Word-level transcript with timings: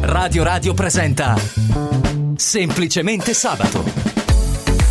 Radio 0.00 0.44
Radio 0.44 0.74
presenta 0.74 1.34
Semplicemente 2.36 3.34
Sabato. 3.34 3.84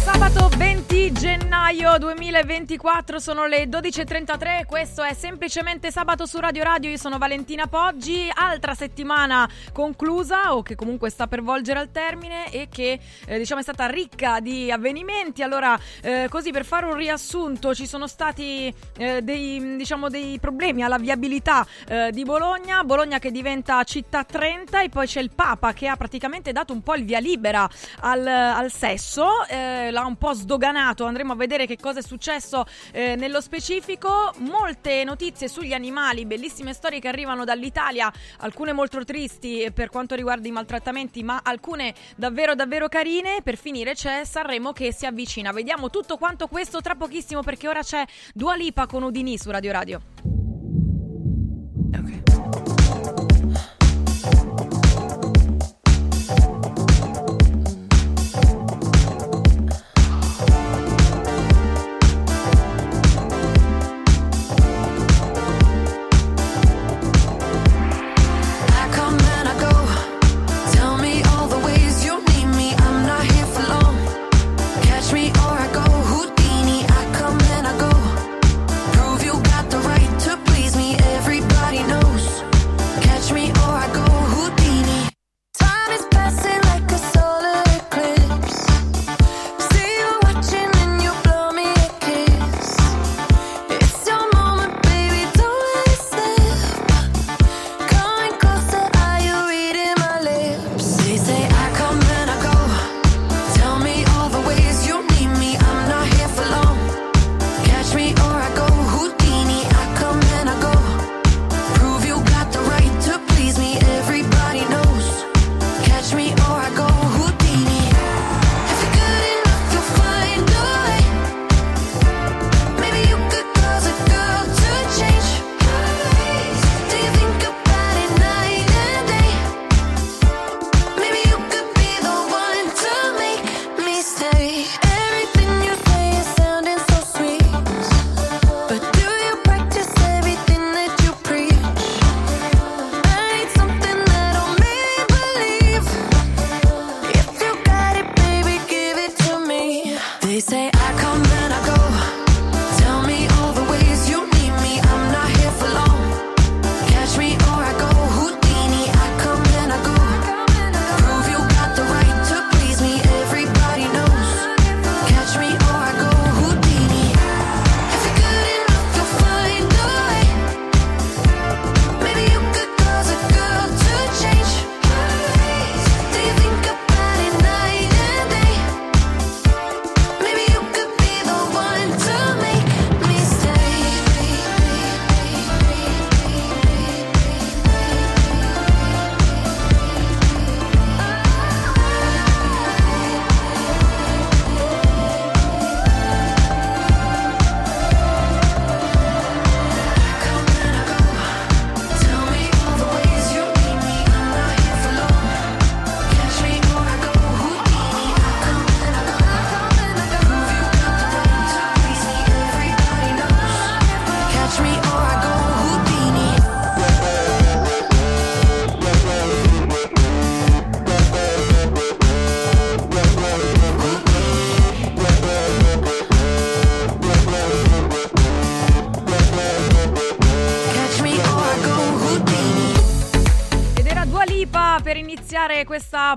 Sabato 0.04 0.50
20 0.58 0.91
gennaio 1.10 1.98
2024 1.98 3.18
sono 3.18 3.46
le 3.48 3.66
12.33, 3.66 4.66
questo 4.66 5.02
è 5.02 5.14
semplicemente 5.14 5.90
sabato 5.90 6.26
su 6.26 6.38
Radio 6.40 6.64
Radio, 6.64 6.90
io 6.90 6.98
sono 6.98 7.18
Valentina 7.18 7.66
Poggi, 7.66 8.30
altra 8.32 8.76
settimana 8.76 9.50
conclusa 9.72 10.54
o 10.54 10.62
che 10.62 10.76
comunque 10.76 11.10
sta 11.10 11.28
per 11.28 11.42
volgere 11.42 11.80
al 11.80 11.92
termine 11.92 12.52
e 12.52 12.68
che 12.70 13.00
eh, 13.26 13.38
diciamo 13.38 13.62
è 13.62 13.64
stata 13.64 13.88
ricca 13.88 14.40
di 14.40 14.72
avvenimenti, 14.72 15.42
allora 15.42 15.80
eh, 16.02 16.28
così 16.30 16.52
per 16.52 16.66
fare 16.66 16.86
un 16.86 16.96
riassunto 16.96 17.74
ci 17.74 17.88
sono 17.88 18.06
stati 18.06 18.74
eh, 18.98 19.22
dei, 19.22 19.78
diciamo, 19.78 20.10
dei 20.10 20.40
problemi 20.40 20.84
alla 20.84 20.98
viabilità 20.98 21.66
eh, 21.88 22.12
di 22.12 22.24
Bologna, 22.24 22.84
Bologna 22.84 23.18
che 23.18 23.32
diventa 23.32 23.84
città 23.84 24.24
30 24.24 24.84
e 24.84 24.90
poi 24.90 25.08
c'è 25.08 25.22
il 25.22 25.32
Papa 25.34 25.74
che 25.74 25.88
ha 25.88 25.96
praticamente 25.96 26.52
dato 26.52 26.74
un 26.74 26.82
po' 26.82 26.96
il 26.96 27.06
via 27.06 27.20
libera 27.20 27.68
al, 28.02 28.28
al 28.28 28.72
sesso, 28.72 29.46
eh, 29.48 29.90
l'ha 29.90 30.06
un 30.06 30.18
po' 30.18 30.34
sdoganato. 30.34 31.01
Andremo 31.06 31.34
a 31.34 31.36
vedere 31.36 31.66
che 31.66 31.78
cosa 31.78 32.00
è 32.00 32.04
successo 32.04 32.66
eh, 32.92 33.16
nello 33.16 33.42
specifico. 33.42 34.34
Molte 34.38 35.04
notizie 35.04 35.48
sugli 35.48 35.74
animali, 35.74 36.26
bellissime 36.26 36.74
storie 36.74 37.00
che 37.00 37.08
arrivano 37.08 37.44
dall'Italia, 37.44 38.12
alcune 38.40 38.74
molto 38.74 39.04
tristi 39.04 39.70
per 39.74 39.90
quanto 39.90 40.16
riguarda 40.16 40.48
i 40.48 40.52
maltrattamenti, 40.52 41.24
ma 41.24 41.42
alcune 41.44 41.94
davvero 42.16 42.56
davvero 42.56 42.88
carine. 42.88 43.42
Per 43.44 43.58
finire 43.58 43.94
c'è 43.94 44.24
Sanremo 44.26 44.72
che 44.74 44.94
si 44.94 45.06
avvicina. 45.06 45.52
Vediamo 45.52 45.90
tutto 45.90 46.18
quanto 46.18 46.48
questo 46.48 46.82
tra 46.82 46.96
pochissimo 46.96 47.42
perché 47.42 47.68
ora 47.68 47.82
c'è 47.82 48.06
Dua 48.34 48.56
Lipa 48.56 48.86
con 48.86 49.04
Udini 49.04 49.38
su 49.38 49.50
Radio 49.50 49.72
Radio. 49.72 50.41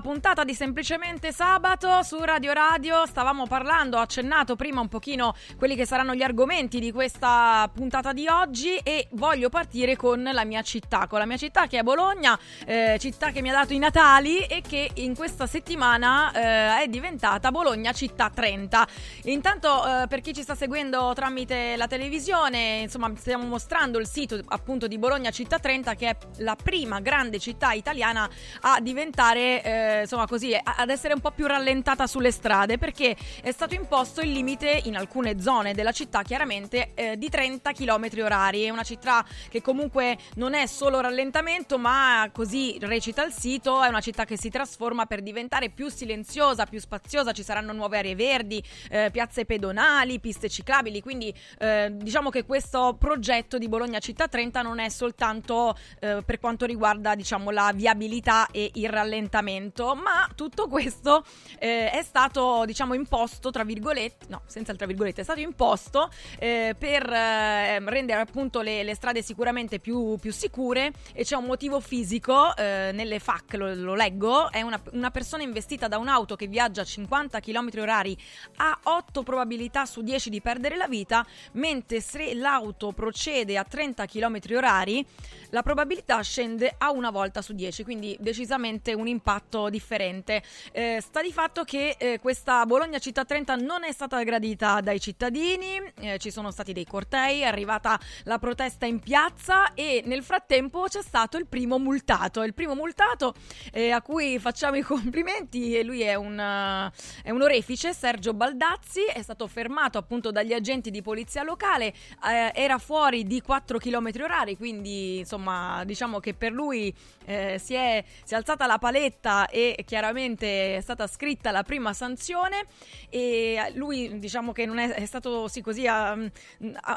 Puntata 0.05 0.43
di 0.43 0.53
Semplicemente 0.53 1.31
Sabato 1.31 2.03
su 2.03 2.19
Radio 2.19 2.53
Radio. 2.53 3.07
Stavamo 3.07 3.47
parlando, 3.47 3.97
ho 3.97 4.01
accennato 4.01 4.55
prima 4.55 4.79
un 4.79 4.87
pochino 4.87 5.33
quelli 5.57 5.75
che 5.75 5.87
saranno 5.87 6.13
gli 6.13 6.21
argomenti 6.21 6.79
di 6.79 6.91
questa 6.91 7.67
puntata 7.73 8.13
di 8.13 8.27
oggi 8.27 8.77
e 8.83 9.07
voglio 9.13 9.49
partire 9.49 9.95
con 9.95 10.21
la 10.21 10.45
mia 10.45 10.61
città, 10.61 11.07
con 11.07 11.17
la 11.17 11.25
mia 11.25 11.37
città 11.37 11.65
che 11.65 11.79
è 11.79 11.81
Bologna, 11.81 12.37
eh, 12.67 12.97
città 12.99 13.31
che 13.31 13.41
mi 13.41 13.49
ha 13.49 13.53
dato 13.53 13.73
i 13.73 13.79
Natali 13.79 14.41
e 14.41 14.61
che 14.61 14.91
in 14.93 15.15
questa 15.15 15.47
settimana 15.47 16.31
eh, 16.33 16.83
è 16.83 16.87
diventata 16.87 17.49
Bologna 17.49 17.91
città 17.91 18.29
30. 18.29 18.87
Intanto 19.23 20.03
eh, 20.03 20.07
per 20.07 20.21
chi 20.21 20.35
ci 20.35 20.43
sta 20.43 20.53
seguendo 20.53 21.13
tramite 21.15 21.75
la 21.77 21.87
televisione, 21.87 22.81
insomma, 22.81 23.11
stiamo 23.15 23.45
mostrando 23.45 23.97
il 23.97 24.05
sito 24.05 24.39
appunto 24.49 24.85
di 24.85 24.99
Bologna 24.99 25.31
città 25.31 25.57
30 25.57 25.95
che 25.95 26.09
è 26.09 26.17
la 26.37 26.55
prima 26.55 26.99
grande 26.99 27.39
città 27.39 27.71
italiana 27.71 28.29
a 28.61 28.79
diventare, 28.79 29.63
insomma 30.01 30.27
così, 30.27 30.57
ad 30.61 30.89
essere 30.89 31.13
un 31.13 31.19
po' 31.19 31.31
più 31.31 31.47
rallentata 31.47 32.07
sulle 32.07 32.31
strade 32.31 32.77
perché 32.77 33.15
è 33.41 33.51
stato 33.51 33.73
imposto 33.73 34.21
il 34.21 34.31
limite 34.31 34.81
in 34.85 34.95
alcune 34.95 35.39
zone 35.39 35.73
della 35.73 35.91
città 35.91 36.21
chiaramente 36.23 36.91
eh, 36.93 37.17
di 37.17 37.29
30 37.29 37.71
km 37.71 38.07
orari. 38.21 38.63
È 38.63 38.69
una 38.69 38.83
città 38.83 39.25
che 39.49 39.61
comunque 39.61 40.17
non 40.35 40.53
è 40.53 40.65
solo 40.65 40.99
rallentamento 40.99 41.77
ma 41.77 42.29
così 42.31 42.77
recita 42.81 43.23
il 43.25 43.33
sito, 43.33 43.83
è 43.83 43.87
una 43.87 44.01
città 44.01 44.25
che 44.25 44.37
si 44.37 44.49
trasforma 44.49 45.05
per 45.05 45.21
diventare 45.21 45.69
più 45.69 45.89
silenziosa, 45.89 46.65
più 46.65 46.79
spaziosa, 46.79 47.31
ci 47.31 47.43
saranno 47.43 47.73
nuove 47.73 47.97
aree 47.97 48.15
verdi, 48.15 48.63
eh, 48.89 49.09
piazze 49.11 49.45
pedonali, 49.45 50.19
piste 50.19 50.49
ciclabili, 50.49 51.01
quindi 51.01 51.33
eh, 51.59 51.89
diciamo 51.91 52.29
che 52.29 52.45
questo 52.45 52.95
progetto 52.97 53.57
di 53.57 53.67
Bologna 53.67 53.99
Città 53.99 54.27
30 54.27 54.61
non 54.61 54.79
è 54.79 54.89
soltanto 54.89 55.75
eh, 55.99 56.21
per 56.25 56.39
quanto 56.39 56.65
riguarda 56.65 57.15
diciamo 57.15 57.49
la 57.51 57.71
viabilità 57.73 58.47
e 58.51 58.71
il 58.75 58.89
rallentamento, 58.89 59.74
ma 59.83 60.29
tutto 60.35 60.67
questo 60.67 61.23
eh, 61.59 61.91
è 61.91 62.01
stato 62.01 62.63
diciamo 62.65 62.93
imposto 62.93 63.51
tra 63.51 63.63
virgolette, 63.63 64.27
no, 64.29 64.41
senza 64.45 64.71
il 64.71 64.77
tra 64.77 64.87
virgolette, 64.87 65.21
è 65.21 65.23
stato 65.23 65.41
imposto 65.41 66.09
eh, 66.39 66.75
per 66.77 67.11
eh, 67.11 67.79
rendere 67.89 68.21
appunto 68.21 68.61
le, 68.61 68.83
le, 68.83 68.95
strade 68.95 69.21
sicuramente 69.21 69.79
più, 69.79 70.17
più, 70.17 70.31
sicure 70.31 70.93
e 71.13 71.23
c'è 71.23 71.35
un 71.35 71.45
motivo 71.45 71.79
fisico 71.81 72.55
eh, 72.55 72.91
nelle 72.93 73.19
FAC, 73.19 73.55
lo, 73.55 73.73
lo 73.73 73.95
leggo, 73.95 74.49
è 74.49 74.61
una, 74.61 74.81
una, 74.93 75.11
persona 75.11 75.43
investita 75.43 75.87
da 75.87 75.97
un'auto 75.97 76.35
che 76.35 76.47
viaggia 76.47 76.81
a 76.81 76.85
50 76.85 77.39
km 77.41 77.69
orari 77.79 78.17
ha 78.57 78.79
8 78.83 79.23
probabilità 79.23 79.85
su 79.85 80.01
10 80.01 80.29
di 80.29 80.41
perdere 80.41 80.77
la 80.77 80.87
vita, 80.87 81.25
mentre 81.53 81.99
se 81.99 82.33
l'auto 82.33 82.93
procede 82.93 83.57
a 83.57 83.63
30 83.63 84.05
km 84.05 84.39
orari 84.55 85.05
la 85.49 85.61
probabilità 85.61 86.21
scende 86.21 86.73
a 86.77 86.91
una 86.91 87.11
volta 87.11 87.41
su 87.41 87.53
10, 87.53 87.83
quindi 87.83 88.15
decisamente 88.19 88.93
un 88.93 89.07
impatto 89.07 89.64
differente. 89.69 90.41
Eh, 90.71 90.99
sta 91.01 91.21
di 91.21 91.31
fatto 91.31 91.63
che 91.63 91.95
eh, 91.97 92.19
questa 92.19 92.65
Bologna 92.65 92.99
Città 92.99 93.25
30 93.25 93.55
non 93.55 93.83
è 93.83 93.91
stata 93.91 94.21
gradita 94.23 94.81
dai 94.81 94.99
cittadini, 94.99 95.81
eh, 95.99 96.17
ci 96.17 96.31
sono 96.31 96.51
stati 96.51 96.73
dei 96.73 96.85
cortei, 96.85 97.41
è 97.41 97.45
arrivata 97.45 97.99
la 98.23 98.39
protesta 98.39 98.85
in 98.85 98.99
piazza 98.99 99.73
e 99.73 100.03
nel 100.05 100.23
frattempo 100.23 100.85
c'è 100.87 101.01
stato 101.01 101.37
il 101.37 101.47
primo 101.47 101.77
multato, 101.77 102.43
il 102.43 102.53
primo 102.53 102.75
multato 102.75 103.33
eh, 103.71 103.91
a 103.91 104.01
cui 104.01 104.39
facciamo 104.39 104.77
i 104.77 104.81
complimenti 104.83 105.75
e 105.77 105.83
lui 105.83 106.01
è 106.01 106.15
un, 106.15 106.37
uh, 106.37 107.23
è 107.23 107.29
un 107.31 107.41
orefice, 107.41 107.93
Sergio 107.93 108.33
Baldazzi, 108.33 109.03
è 109.03 109.21
stato 109.21 109.47
fermato 109.47 109.97
appunto 109.97 110.31
dagli 110.31 110.53
agenti 110.53 110.91
di 110.91 111.01
polizia 111.01 111.43
locale, 111.43 111.93
eh, 112.27 112.51
era 112.53 112.77
fuori 112.77 113.25
di 113.25 113.41
4 113.41 113.77
km 113.77 114.11
orari, 114.21 114.57
quindi 114.57 115.19
insomma 115.19 115.83
diciamo 115.85 116.19
che 116.19 116.33
per 116.33 116.51
lui 116.51 116.93
eh, 117.25 117.59
si, 117.61 117.73
è, 117.73 118.03
si, 118.23 118.33
è, 118.33 118.37
alzata 118.37 118.65
la 118.65 118.77
paletta 118.77 119.47
e 119.55 119.83
chiaramente 119.85 120.75
è 120.75 120.81
stata 120.81 121.07
scritta 121.07 121.51
la 121.51 121.63
prima 121.63 121.93
sanzione 121.93 122.65
e 123.09 123.71
lui 123.75 124.19
diciamo 124.19 124.51
che 124.51 124.65
non 124.65 124.79
è, 124.79 124.91
è 124.91 125.05
stato 125.05 125.47
sì 125.47 125.61
così 125.61 125.85
um, 125.87 126.29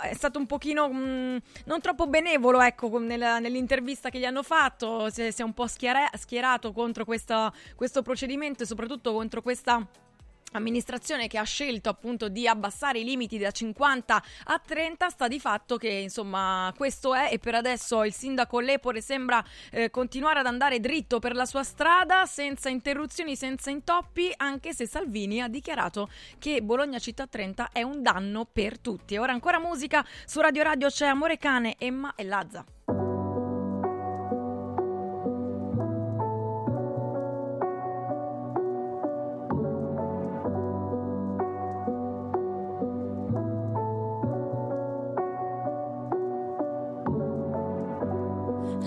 è 0.03 0.15
stato 0.15 0.41
un 0.41 0.47
pochino 0.47 0.87
um, 0.87 1.39
non 1.67 1.81
troppo 1.81 2.09
benevolo 2.09 2.61
ecco 2.61 2.99
nella, 2.99 3.39
nell'intervista 3.39 4.11
che 4.11 4.19
gli 4.19 4.25
hanno 4.25 4.43
fatto 4.43 5.09
si 5.11 5.23
è, 5.23 5.31
si 5.31 5.43
è 5.43 5.45
un 5.45 5.55
po' 5.55 5.69
schiera, 5.69 6.11
schierato 6.15 6.73
contro 6.73 7.05
questa, 7.05 7.53
questo 7.77 8.03
procedimento 8.03 8.65
e 8.65 8.67
soprattutto 8.67 9.13
contro 9.13 9.41
questa 9.41 9.87
amministrazione 10.53 11.27
che 11.27 11.39
ha 11.39 11.43
scelto 11.43 11.89
appunto 11.89 12.29
di 12.29 12.47
abbassare 12.47 13.01
i 13.01 13.05
limiti 13.05 13.39
da 13.39 13.51
50 13.51 14.23
a 14.45 14.63
30 14.65 15.09
sta 15.09 15.29
di 15.29 15.39
fatto 15.41 15.77
che 15.77 15.89
insomma 15.89 16.73
questo 16.77 17.15
è 17.15 17.29
e 17.33 17.39
per 17.39 17.55
adesso 17.55 18.05
il 18.05 18.13
sindaco 18.13 18.61
Lepore 18.61 19.01
sembra 19.01 19.45
eh, 19.71 19.91
continuare 19.91 20.41
ad 20.41 20.47
andare 20.47 20.81
dritto 20.81 21.19
per 21.19 21.35
la 21.35 21.47
sua 21.47 21.63
strada 21.63 22.27
senza 22.27 22.69
interruzioni, 22.69 23.37
senza 23.37 23.71
intoppi 23.71 24.33
anche 24.37 24.73
se 24.75 24.87
Salvini 24.87 25.43
ha 25.43 25.49
dichiarato 25.49 26.09
che 26.39 26.63
Bologna 26.63 26.99
Città 26.99 27.27
30 27.27 27.71
è 27.73 27.83
un 27.83 28.03
danno 28.03 28.47
per 28.51 28.79
tutti. 28.79 29.15
E 29.15 29.19
ora 29.19 29.33
ancora 29.33 29.59
musica 29.59 30.05
su 30.25 30.41
Radio 30.41 30.63
Radio 30.63 30.89
c'è 30.89 31.07
Amore 31.07 31.39
Cane, 31.39 31.77
Emma 31.79 32.15
e 32.15 32.25
Lazza. 32.25 32.65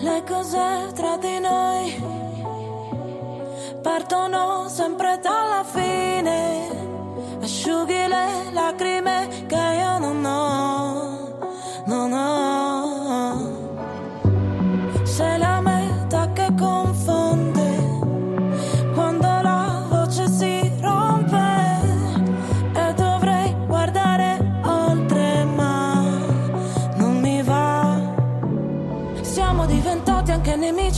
Le 0.03 0.23
cose 0.27 0.91
tra 0.95 1.15
di 1.17 1.37
noi 1.39 2.03
partono 3.83 4.67
sempre 4.67 5.19
dalla 5.21 5.63
fine. 5.63 6.67
Asciughi 7.39 8.07
le 8.07 8.51
lacrime 8.51 9.45
che 9.45 9.55
io 9.55 9.99
non 9.99 10.25
ho, 10.25 10.60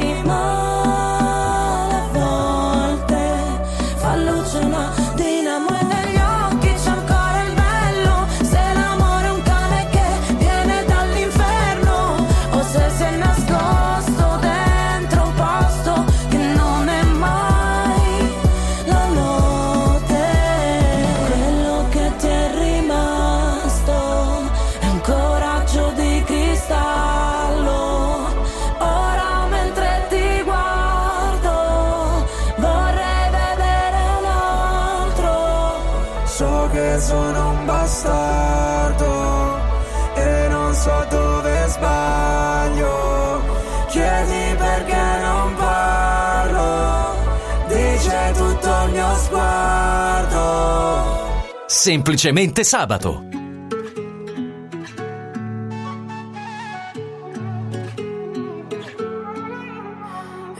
seem 0.00 0.39
Semplicemente 51.80 52.62
sabato. 52.62 53.24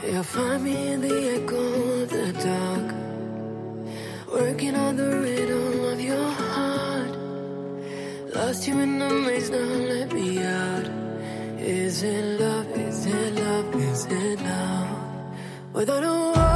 You'll 0.03 0.23
find 0.23 0.65
me 0.65 0.93
in 0.93 1.03
the 1.03 1.35
echo 1.35 1.59
of 1.59 2.09
the 2.09 2.33
dark, 2.43 2.95
working 4.33 4.75
on 4.75 4.97
the 4.97 5.21
rhythm 5.21 5.85
of 5.93 6.01
your 6.01 6.27
heart. 6.41 7.15
Lost 8.35 8.67
you 8.67 8.79
in 8.79 8.99
the 8.99 9.11
maze, 9.11 9.51
now 9.51 9.59
let 9.59 10.15
me 10.15 10.43
out. 10.43 10.89
Is 11.59 12.03
it 12.03 12.41
love? 12.41 12.67
Is 12.79 13.05
it 13.05 13.35
love? 13.35 13.75
Is 13.75 14.07
it 14.07 14.41
love? 14.41 14.89
Without 15.75 16.03
a 16.03 16.09
warning, 16.09 16.50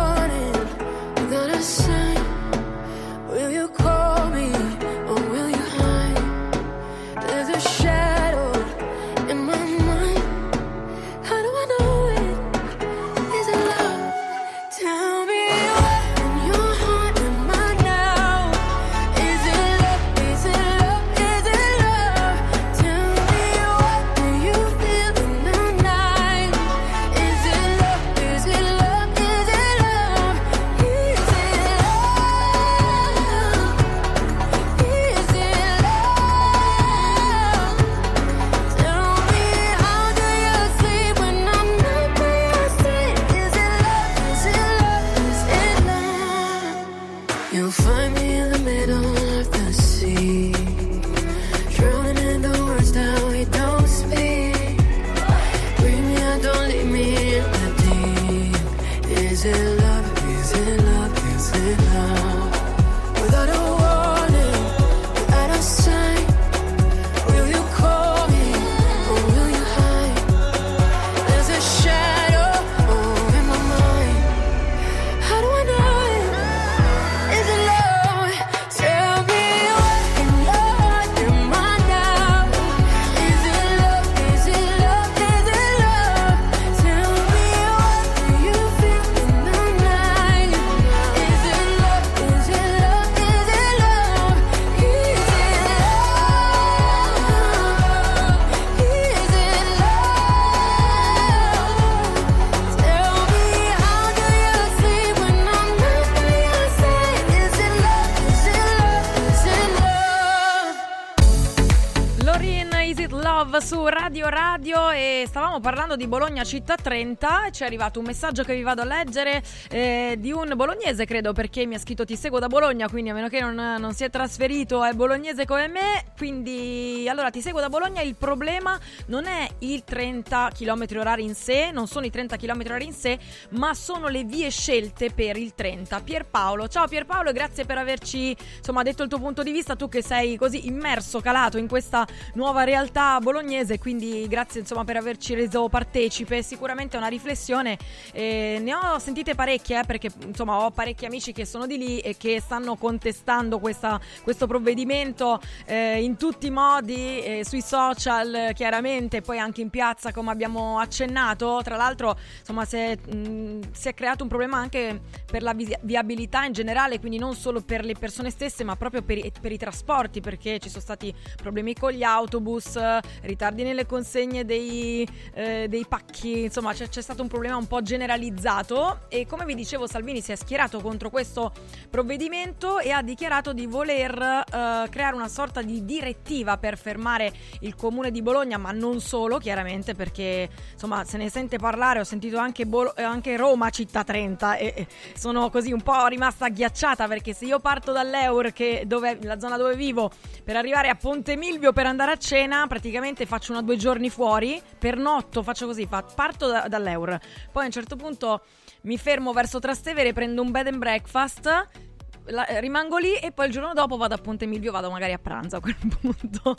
parlando 115.64 115.97
di 115.97 116.06
Bologna 116.06 116.44
Città 116.44 116.75
30 116.75 117.49
ci 117.50 117.62
è 117.62 117.64
arrivato 117.64 117.99
un 117.99 118.04
messaggio 118.04 118.44
che 118.44 118.54
vi 118.54 118.61
vado 118.61 118.83
a 118.83 118.85
leggere 118.85 119.42
eh, 119.71 120.14
di 120.18 120.30
un 120.30 120.52
bolognese 120.54 121.06
credo 121.06 121.33
perché 121.33 121.64
mi 121.64 121.75
ha 121.75 121.78
scritto 121.78 122.04
ti 122.04 122.16
seguo 122.16 122.38
da 122.38 122.49
Bologna 122.49 122.87
quindi 122.87 123.09
a 123.09 123.14
meno 123.14 123.28
che 123.28 123.40
non, 123.40 123.54
non 123.54 123.94
si 123.94 124.04
è 124.04 124.11
trasferito 124.11 124.85
è 124.85 124.92
bolognese 124.92 125.47
come 125.47 125.68
me 125.68 126.04
quindi 126.25 127.07
allora 127.07 127.28
ti 127.28 127.43
seguo 127.43 127.61
da 127.61 127.69
Bologna 127.69 128.00
il 128.00 128.14
problema 128.16 128.81
non 129.09 129.26
è 129.26 129.47
il 129.59 129.85
30 129.85 130.52
km 130.57 130.87
orari 130.97 131.23
in 131.23 131.35
sé 131.35 131.71
non 131.71 131.87
sono 131.87 132.07
i 132.07 132.11
30 132.11 132.37
km 132.37 132.62
orari 132.64 132.87
in 132.87 132.95
sé 132.95 133.19
ma 133.50 133.75
sono 133.75 134.09
le 134.09 134.25
vie 134.25 134.49
scelte 134.49 135.11
per 135.11 135.37
il 135.37 135.54
30 135.54 136.00
Pierpaolo 136.00 136.66
ciao 136.66 136.88
Pierpaolo 136.88 137.31
grazie 137.33 137.66
per 137.66 137.76
averci 137.76 138.35
insomma 138.57 138.83
detto 138.83 139.02
il 139.02 139.11
tuo 139.11 139.19
punto 139.19 139.43
di 139.43 139.52
vista 139.52 139.76
tu 139.76 139.90
che 139.90 140.02
sei 140.02 140.38
così 140.38 140.66
immerso 140.66 141.21
calato 141.21 141.59
in 141.59 141.69
questa 141.69 142.07
nuova 142.35 142.64
realtà 142.64 143.19
bolognese, 143.21 143.78
quindi 143.78 144.26
grazie 144.28 144.61
insomma 144.61 144.85
per 144.85 144.97
averci 144.97 145.35
reso 145.35 145.69
partecipe. 145.69 146.43
Sicuramente 146.43 146.97
è 146.97 146.99
una 146.99 147.09
riflessione. 147.09 147.76
eh, 148.12 148.59
ne 148.62 148.75
ho 148.75 148.99
sentite 148.99 149.35
parecchie 149.35 149.81
eh, 149.81 149.85
perché 149.85 150.11
insomma 150.25 150.64
ho 150.64 150.71
parecchi 150.71 151.04
amici 151.04 151.33
che 151.33 151.45
sono 151.45 151.66
di 151.66 151.78
lì 151.78 151.99
e 151.99 152.16
che 152.16 152.40
stanno 152.40 152.76
contestando 152.76 153.59
questa- 153.59 154.00
questo 154.23 154.47
provvedimento 154.47 155.40
eh, 155.66 156.02
in 156.02 156.13
tutti 156.16 156.47
i 156.47 156.50
modi, 156.50 157.21
eh, 157.21 157.44
sui 157.44 157.61
social 157.61 158.50
chiaramente, 158.54 159.21
poi 159.21 159.38
anche 159.38 159.61
in 159.61 159.71
piazza 159.71 160.12
come 160.12 160.30
abbiamo 160.30 160.78
accennato. 160.78 161.61
Tra 161.62 161.76
l'altro 161.76 162.16
insomma 162.38 162.64
si 162.64 162.76
è, 162.76 162.97
mh, 162.97 163.73
si 163.73 163.88
è 163.88 163.94
creato 163.94 164.23
un 164.23 164.28
problema 164.28 164.59
anche 164.59 165.00
per 165.26 165.42
la 165.42 165.52
vi- 165.52 165.76
viabilità 165.83 166.44
in 166.44 166.52
generale, 166.52 166.99
quindi 166.99 167.18
non 167.18 167.35
solo 167.35 167.61
per 167.61 167.85
le 167.85 167.94
persone 167.94 168.30
stesse 168.30 168.64
ma 168.64 168.76
proprio 168.76 169.02
per 169.02 169.18
i, 169.18 169.33
per 169.40 169.52
i 169.52 169.59
trasporti 169.59 170.21
perché 170.21 170.59
ci 170.59 170.68
sono 170.68 170.83
stati 170.83 171.14
problemi 171.37 171.75
con 171.75 171.90
gli 171.90 172.02
autobus, 172.02 172.78
ritardi 173.23 173.62
nelle 173.62 173.87
consegne 173.87 174.44
dei, 174.44 175.06
eh, 175.35 175.66
dei 175.68 175.87
pacchi, 175.88 176.44
insomma 176.44 176.73
c'è, 176.73 176.88
c'è 176.88 177.02
stato 177.02 177.23
un 177.23 177.28
problema 177.28 177.56
un 177.56 177.66
po' 177.66 177.83
generalizzato 177.83 179.00
e 179.09 179.26
come 179.26 179.44
vi 179.44 179.54
dicevo 179.54 179.87
Salvini 179.87 180.21
si 180.21 180.33
è 180.33 180.37
schierato 180.37 180.80
contro 180.80 181.11
questo 181.11 181.52
provvedimento 181.90 182.78
e 182.78 182.90
ha 182.90 183.02
dichiarato 183.02 183.52
di 183.52 183.66
voler 183.66 184.12
eh, 184.12 184.88
creare 184.90 185.14
una 185.14 185.28
sorta 185.28 185.62
di 185.62 185.85
direttiva 185.94 186.56
per 186.58 186.76
fermare 186.76 187.32
il 187.60 187.76
comune 187.76 188.10
di 188.10 188.20
Bologna, 188.20 188.58
ma 188.58 188.72
non 188.72 189.00
solo 189.00 189.38
chiaramente 189.38 189.94
perché 189.94 190.48
insomma 190.72 191.04
se 191.04 191.16
ne 191.16 191.30
sente 191.30 191.58
parlare, 191.58 192.00
ho 192.00 192.04
sentito 192.04 192.38
anche, 192.38 192.66
Bolo- 192.66 192.94
eh, 192.96 193.02
anche 193.02 193.36
Roma 193.36 193.70
città 193.70 194.02
30 194.02 194.56
e 194.56 194.86
sono 195.14 195.50
così 195.50 195.72
un 195.72 195.82
po' 195.82 196.06
rimasta 196.06 196.46
agghiacciata 196.46 197.06
perché 197.06 197.32
se 197.32 197.44
io 197.44 197.60
parto 197.60 197.92
dall'Eur, 197.92 198.52
che 198.52 198.84
dove, 198.86 199.18
la 199.22 199.38
zona 199.38 199.56
dove 199.56 199.76
vivo, 199.76 200.10
per 200.42 200.56
arrivare 200.56 200.88
a 200.88 200.96
Ponte 200.96 201.36
Milvio 201.36 201.72
per 201.72 201.86
andare 201.86 202.12
a 202.12 202.16
cena, 202.16 202.66
praticamente 202.66 203.26
faccio 203.26 203.52
una 203.52 203.62
due 203.62 203.76
giorni 203.76 204.10
fuori, 204.10 204.60
per 204.78 204.96
notto 204.96 205.42
faccio 205.42 205.66
così, 205.66 205.86
fa- 205.86 206.02
parto 206.02 206.48
da- 206.48 206.66
dall'Eur, 206.68 207.18
poi 207.52 207.62
a 207.62 207.66
un 207.66 207.72
certo 207.72 207.96
punto 207.96 208.42
mi 208.82 208.98
fermo 208.98 209.32
verso 209.32 209.60
Trastevere, 209.60 210.12
prendo 210.12 210.42
un 210.42 210.50
bed 210.50 210.66
and 210.66 210.78
breakfast. 210.78 211.92
La- 212.26 212.47
rimango 212.61 212.99
lì 212.99 213.14
e 213.16 213.33
poi 213.33 213.47
il 213.47 213.52
giorno 213.52 213.73
dopo 213.73 213.97
vado 213.97 214.14
a 214.14 214.19
Ponte 214.19 214.47
Milvio, 214.47 214.73
vado 214.73 214.90
magari 214.90 215.12
a 215.12 215.19
pranzo 215.19 215.57
a 215.57 215.61
quel 215.61 215.76
punto. 216.00 216.57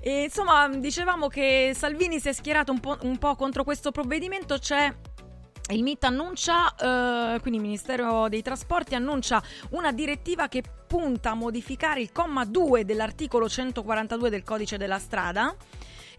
E 0.00 0.24
insomma, 0.24 0.68
dicevamo 0.68 1.28
che 1.28 1.72
Salvini 1.74 2.20
si 2.20 2.28
è 2.28 2.32
schierato 2.32 2.72
un 2.72 2.80
po', 2.80 2.98
un 3.02 3.18
po' 3.18 3.34
contro 3.36 3.64
questo 3.64 3.90
provvedimento. 3.90 4.58
C'è 4.58 4.92
il 5.70 5.82
MIT 5.82 6.04
annuncia, 6.04 6.74
eh, 6.74 7.40
quindi 7.40 7.60
il 7.60 7.66
Ministero 7.66 8.28
dei 8.28 8.42
Trasporti 8.42 8.94
annuncia 8.94 9.42
una 9.70 9.92
direttiva 9.92 10.48
che 10.48 10.62
punta 10.86 11.30
a 11.30 11.34
modificare 11.34 12.00
il 12.00 12.12
comma 12.12 12.44
2 12.44 12.84
dell'articolo 12.84 13.48
142 13.48 14.30
del 14.30 14.42
codice 14.42 14.76
della 14.76 14.98
strada 14.98 15.54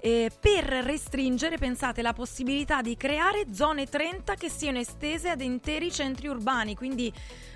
eh, 0.05 0.29
per 0.37 0.65
restringere, 0.65 1.57
pensate, 1.57 2.01
la 2.01 2.11
possibilità 2.11 2.81
di 2.81 2.97
creare 2.97 3.45
zone 3.53 3.85
30 3.85 4.35
che 4.35 4.49
siano 4.49 4.77
estese 4.77 5.29
ad 5.29 5.39
interi 5.39 5.89
centri 5.93 6.27
urbani. 6.27 6.75
Quindi, 6.75 7.11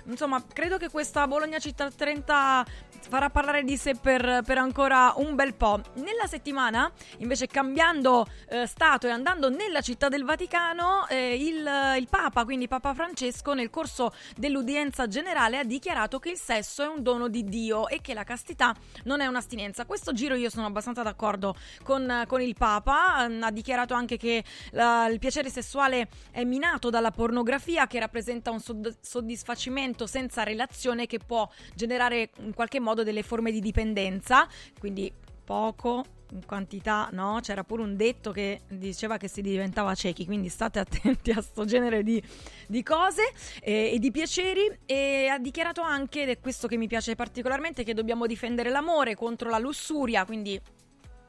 insomma, 0.08 0.42
credo 0.52 0.76
che 0.76 0.88
questa 0.88 1.26
Bologna 1.26 1.58
Città 1.58 1.90
30 1.90 2.66
farà 3.08 3.30
parlare 3.30 3.62
di 3.62 3.76
sé 3.76 3.94
per, 3.94 4.42
per 4.44 4.58
ancora 4.58 5.12
un 5.16 5.34
bel 5.34 5.54
po'. 5.54 5.80
Nella 5.94 6.26
settimana, 6.26 6.90
invece, 7.18 7.46
cambiando 7.46 8.26
eh, 8.48 8.66
stato 8.66 9.06
e 9.06 9.10
andando 9.10 9.48
nella 9.48 9.80
città 9.80 10.08
del 10.08 10.24
Vaticano, 10.24 11.06
eh, 11.08 11.34
il, 11.34 11.68
il 11.98 12.08
Papa, 12.08 12.44
quindi 12.44 12.68
Papa 12.68 12.94
Francesco, 12.94 13.54
nel 13.54 13.70
corso 13.70 14.12
dell'udienza 14.36 15.06
generale 15.06 15.58
ha 15.58 15.64
dichiarato 15.64 16.18
che 16.18 16.30
il 16.30 16.38
sesso 16.38 16.82
è 16.82 16.86
un 16.86 17.02
dono 17.02 17.28
di 17.28 17.44
Dio 17.44 17.88
e 17.88 18.00
che 18.00 18.14
la 18.14 18.24
castità 18.24 18.74
non 19.04 19.20
è 19.20 19.26
un'astinenza. 19.26 19.86
Questo 19.86 20.12
giro 20.12 20.34
io 20.34 20.50
sono 20.50 20.66
abbastanza 20.66 21.02
d'accordo 21.02 21.54
con, 21.82 22.24
con 22.26 22.40
il 22.40 22.54
Papa, 22.54 23.28
mm, 23.28 23.42
ha 23.42 23.50
dichiarato 23.50 23.94
anche 23.94 24.16
che 24.16 24.44
la, 24.72 25.08
il 25.08 25.18
piacere 25.18 25.48
sessuale 25.48 26.08
è 26.30 26.44
minato 26.44 26.90
dalla 26.90 27.10
pornografia 27.10 27.86
che 27.86 27.98
rappresenta 27.98 28.50
un 28.50 28.60
soddisfacimento 29.00 29.97
senza 30.06 30.42
relazione 30.42 31.06
che 31.06 31.18
può 31.18 31.48
generare 31.74 32.30
in 32.40 32.54
qualche 32.54 32.80
modo 32.80 33.02
delle 33.02 33.22
forme 33.22 33.50
di 33.50 33.60
dipendenza, 33.60 34.48
quindi 34.78 35.12
poco 35.44 36.04
in 36.32 36.44
quantità, 36.44 37.08
no? 37.12 37.38
C'era 37.40 37.64
pure 37.64 37.82
un 37.82 37.96
detto 37.96 38.32
che 38.32 38.60
diceva 38.68 39.16
che 39.16 39.28
si 39.28 39.40
diventava 39.40 39.94
ciechi, 39.94 40.26
quindi 40.26 40.48
state 40.48 40.78
attenti 40.78 41.30
a 41.32 41.34
questo 41.34 41.64
genere 41.64 42.02
di, 42.02 42.22
di 42.66 42.82
cose 42.82 43.32
eh, 43.62 43.92
e 43.94 43.98
di 43.98 44.10
piaceri. 44.10 44.78
E 44.84 45.28
ha 45.28 45.38
dichiarato 45.38 45.80
anche, 45.80 46.22
ed 46.22 46.28
è 46.28 46.38
questo 46.38 46.68
che 46.68 46.76
mi 46.76 46.86
piace 46.86 47.14
particolarmente, 47.14 47.84
che 47.84 47.94
dobbiamo 47.94 48.26
difendere 48.26 48.70
l'amore 48.70 49.14
contro 49.14 49.48
la 49.48 49.58
lussuria, 49.58 50.24
quindi 50.24 50.60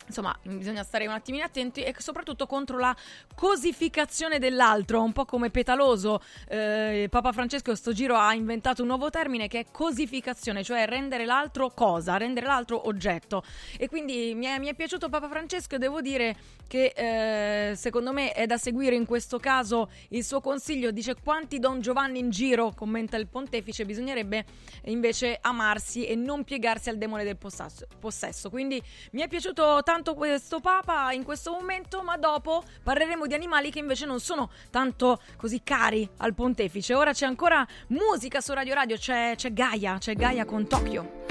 Insomma, 0.10 0.36
bisogna 0.42 0.84
stare 0.84 1.06
un 1.06 1.14
attimino 1.14 1.44
attenti 1.44 1.84
e 1.84 1.94
soprattutto 2.00 2.48
contro 2.48 2.80
la 2.80 2.96
cosificazione 3.36 4.40
dell'altro, 4.40 5.04
un 5.04 5.14
po' 5.14 5.26
come 5.26 5.52
petaloso. 5.52 6.22
Eh, 6.48 7.08
Papa 7.12 7.32
Francesco 7.32 7.70
a 7.72 7.76
sto 7.76 7.94
giro 7.94 8.16
ha 8.16 8.34
inventato 8.34 8.82
un 8.82 8.88
nuovo 8.88 9.12
termine 9.12 9.48
che 9.48 9.60
è 9.60 9.66
cosificazione, 9.72 10.64
cioè 10.64 10.88
rendere 10.88 11.26
l'altro 11.26 11.70
cosa, 11.70 12.18
rendere 12.18 12.48
l'altro 12.48 12.88
oggetto. 12.88 13.44
E 13.78 13.88
quindi 13.88 14.34
mi 14.36 14.48
è, 14.48 14.58
mi 14.58 14.68
è 14.68 14.74
piaciuto 14.74 15.10
Papa 15.10 15.30
Francesco 15.30 15.76
e 15.76 15.78
devo 15.78 16.02
dire 16.02 16.36
che 16.68 16.94
eh, 16.96 17.76
secondo 17.76 18.12
me 18.12 18.32
è 18.32 18.48
da 18.48 18.58
seguire 18.58 18.96
in 18.96 19.06
questo 19.06 19.38
caso 19.38 19.92
il 20.10 20.24
suo 20.24 20.42
consiglio. 20.42 20.90
Dice 20.90 21.16
quanti 21.24 21.60
Don 21.60 21.82
Giovanni 21.82 22.18
in 22.18 22.32
giro, 22.32 22.74
commenta 22.76 23.16
il 23.16 23.28
pontefice, 23.28 23.86
bisognerebbe 23.86 24.44
invece 24.86 25.38
amarsi 25.40 26.08
e 26.08 26.16
non 26.16 26.44
piegarsi 26.44 26.90
al 26.90 26.98
demone 26.98 27.24
del 27.24 27.38
possesso. 27.38 28.50
Quindi 28.50 28.82
mi 29.12 29.22
è 29.22 29.28
piaciuto 29.28 29.82
tanto 29.84 29.98
tanto 30.00 30.14
questo 30.16 30.62
Papa 30.62 31.12
in 31.12 31.26
questo 31.26 31.52
momento, 31.52 32.02
ma 32.04 32.16
dopo 32.16 32.64
parleremo 32.84 33.28
di 33.28 33.34
animali 33.34 33.70
che 33.70 33.80
invece 33.80 34.06
non 34.06 34.22
sono 34.22 34.50
tanto 34.70 35.20
così 35.36 35.62
cari 35.62 36.08
al 36.18 36.34
pontefice. 36.34 36.94
Ora 36.94 37.12
c'è 37.12 37.26
ancora 37.26 37.68
musica 37.88 38.40
su 38.40 38.54
Radio 38.54 38.76
Radio, 38.76 38.96
c'è, 38.96 39.34
c'è 39.36 39.52
Gaia, 39.52 39.98
c'è 39.98 40.14
Gaia 40.16 40.46
con 40.46 40.68
Tokyo. 40.68 41.26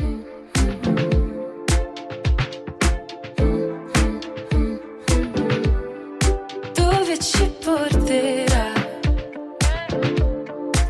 Dove 6.74 7.18
ci 7.20 7.50
porterà? 7.64 8.72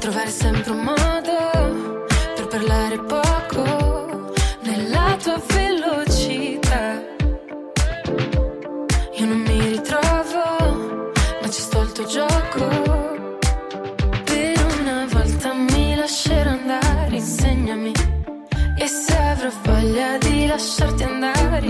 Trovare 0.00 0.30
sempre 0.30 0.72
un 0.72 0.80
modo 0.82 0.97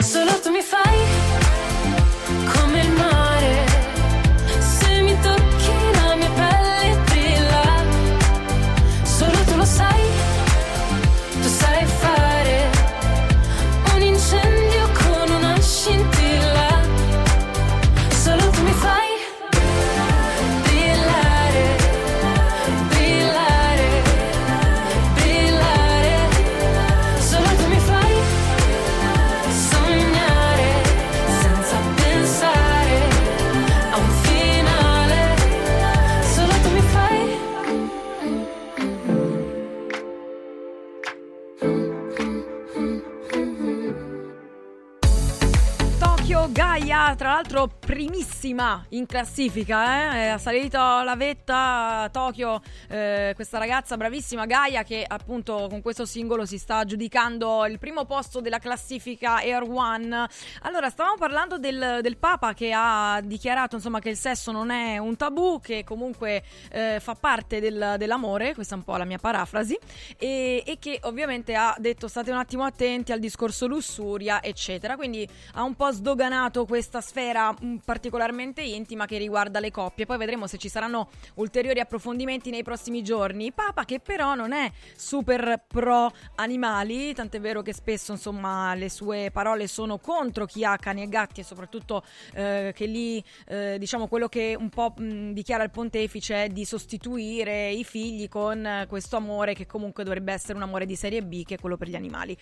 Solo 0.00 0.38
tu 0.40 0.50
mi 0.50 0.62
fai 0.62 1.43
4 47.48 47.68
primissima 47.94 48.84
in 48.88 49.06
classifica, 49.06 50.16
eh? 50.16 50.28
ha 50.30 50.38
salito 50.38 50.78
la 50.78 51.14
vetta 51.14 52.00
a 52.00 52.08
Tokyo 52.08 52.60
eh, 52.88 53.30
questa 53.36 53.58
ragazza 53.58 53.96
bravissima 53.96 54.46
Gaia 54.46 54.82
che 54.82 55.04
appunto 55.06 55.68
con 55.70 55.80
questo 55.80 56.04
singolo 56.04 56.44
si 56.44 56.58
sta 56.58 56.78
aggiudicando 56.78 57.64
il 57.66 57.78
primo 57.78 58.04
posto 58.04 58.40
della 58.40 58.58
classifica 58.58 59.36
Air 59.36 59.62
One. 59.62 60.28
Allora, 60.62 60.90
stavamo 60.90 61.14
parlando 61.18 61.56
del, 61.56 62.00
del 62.02 62.16
Papa 62.16 62.52
che 62.52 62.72
ha 62.74 63.20
dichiarato 63.22 63.76
insomma 63.76 64.00
che 64.00 64.08
il 64.08 64.16
sesso 64.16 64.50
non 64.50 64.70
è 64.70 64.98
un 64.98 65.14
tabù, 65.14 65.60
che 65.60 65.84
comunque 65.84 66.42
eh, 66.72 66.98
fa 66.98 67.14
parte 67.14 67.60
del, 67.60 67.94
dell'amore, 67.96 68.54
questa 68.54 68.74
è 68.74 68.78
un 68.78 68.82
po' 68.82 68.96
la 68.96 69.04
mia 69.04 69.18
parafrasi, 69.18 69.78
e, 70.18 70.64
e 70.66 70.78
che 70.80 70.98
ovviamente 71.04 71.54
ha 71.54 71.76
detto 71.78 72.08
state 72.08 72.32
un 72.32 72.38
attimo 72.38 72.64
attenti 72.64 73.12
al 73.12 73.20
discorso 73.20 73.68
lussuria, 73.68 74.42
eccetera. 74.42 74.96
Quindi 74.96 75.28
ha 75.52 75.62
un 75.62 75.76
po' 75.76 75.92
sdoganato 75.92 76.66
questa 76.66 77.00
sfera 77.00 77.54
mm, 77.54 77.82
particolarmente 77.84 78.62
intima 78.62 79.06
che 79.06 79.18
riguarda 79.18 79.60
le 79.60 79.70
coppie. 79.70 80.06
Poi 80.06 80.16
vedremo 80.16 80.46
se 80.46 80.58
ci 80.58 80.68
saranno 80.68 81.10
ulteriori 81.34 81.80
approfondimenti 81.80 82.50
nei 82.50 82.62
prossimi 82.62 83.02
giorni. 83.02 83.52
Papa 83.52 83.84
che 83.84 84.00
però 84.00 84.34
non 84.34 84.52
è 84.52 84.70
super 84.96 85.64
pro 85.66 86.12
animali, 86.36 87.14
tant'è 87.14 87.40
vero 87.40 87.62
che 87.62 87.72
spesso 87.72 88.12
insomma 88.12 88.74
le 88.74 88.88
sue 88.88 89.30
parole 89.30 89.66
sono 89.66 89.98
contro 89.98 90.46
chi 90.46 90.64
ha 90.64 90.76
cani 90.76 91.02
e 91.02 91.08
gatti 91.08 91.40
e 91.40 91.44
soprattutto 91.44 92.02
eh, 92.32 92.72
che 92.74 92.86
lì 92.86 93.22
eh, 93.46 93.76
diciamo 93.78 94.06
quello 94.08 94.28
che 94.28 94.56
un 94.58 94.68
po' 94.68 94.94
mh, 94.96 95.32
dichiara 95.32 95.62
il 95.62 95.70
pontefice 95.70 96.44
è 96.44 96.48
di 96.48 96.64
sostituire 96.64 97.70
i 97.70 97.84
figli 97.84 98.28
con 98.28 98.86
questo 98.88 99.16
amore 99.16 99.54
che 99.54 99.66
comunque 99.66 100.04
dovrebbe 100.04 100.32
essere 100.32 100.54
un 100.54 100.62
amore 100.62 100.86
di 100.86 100.96
serie 100.96 101.22
B 101.22 101.44
che 101.44 101.56
è 101.56 101.58
quello 101.58 101.76
per 101.76 101.88
gli 101.88 101.96
animali. 101.96 102.36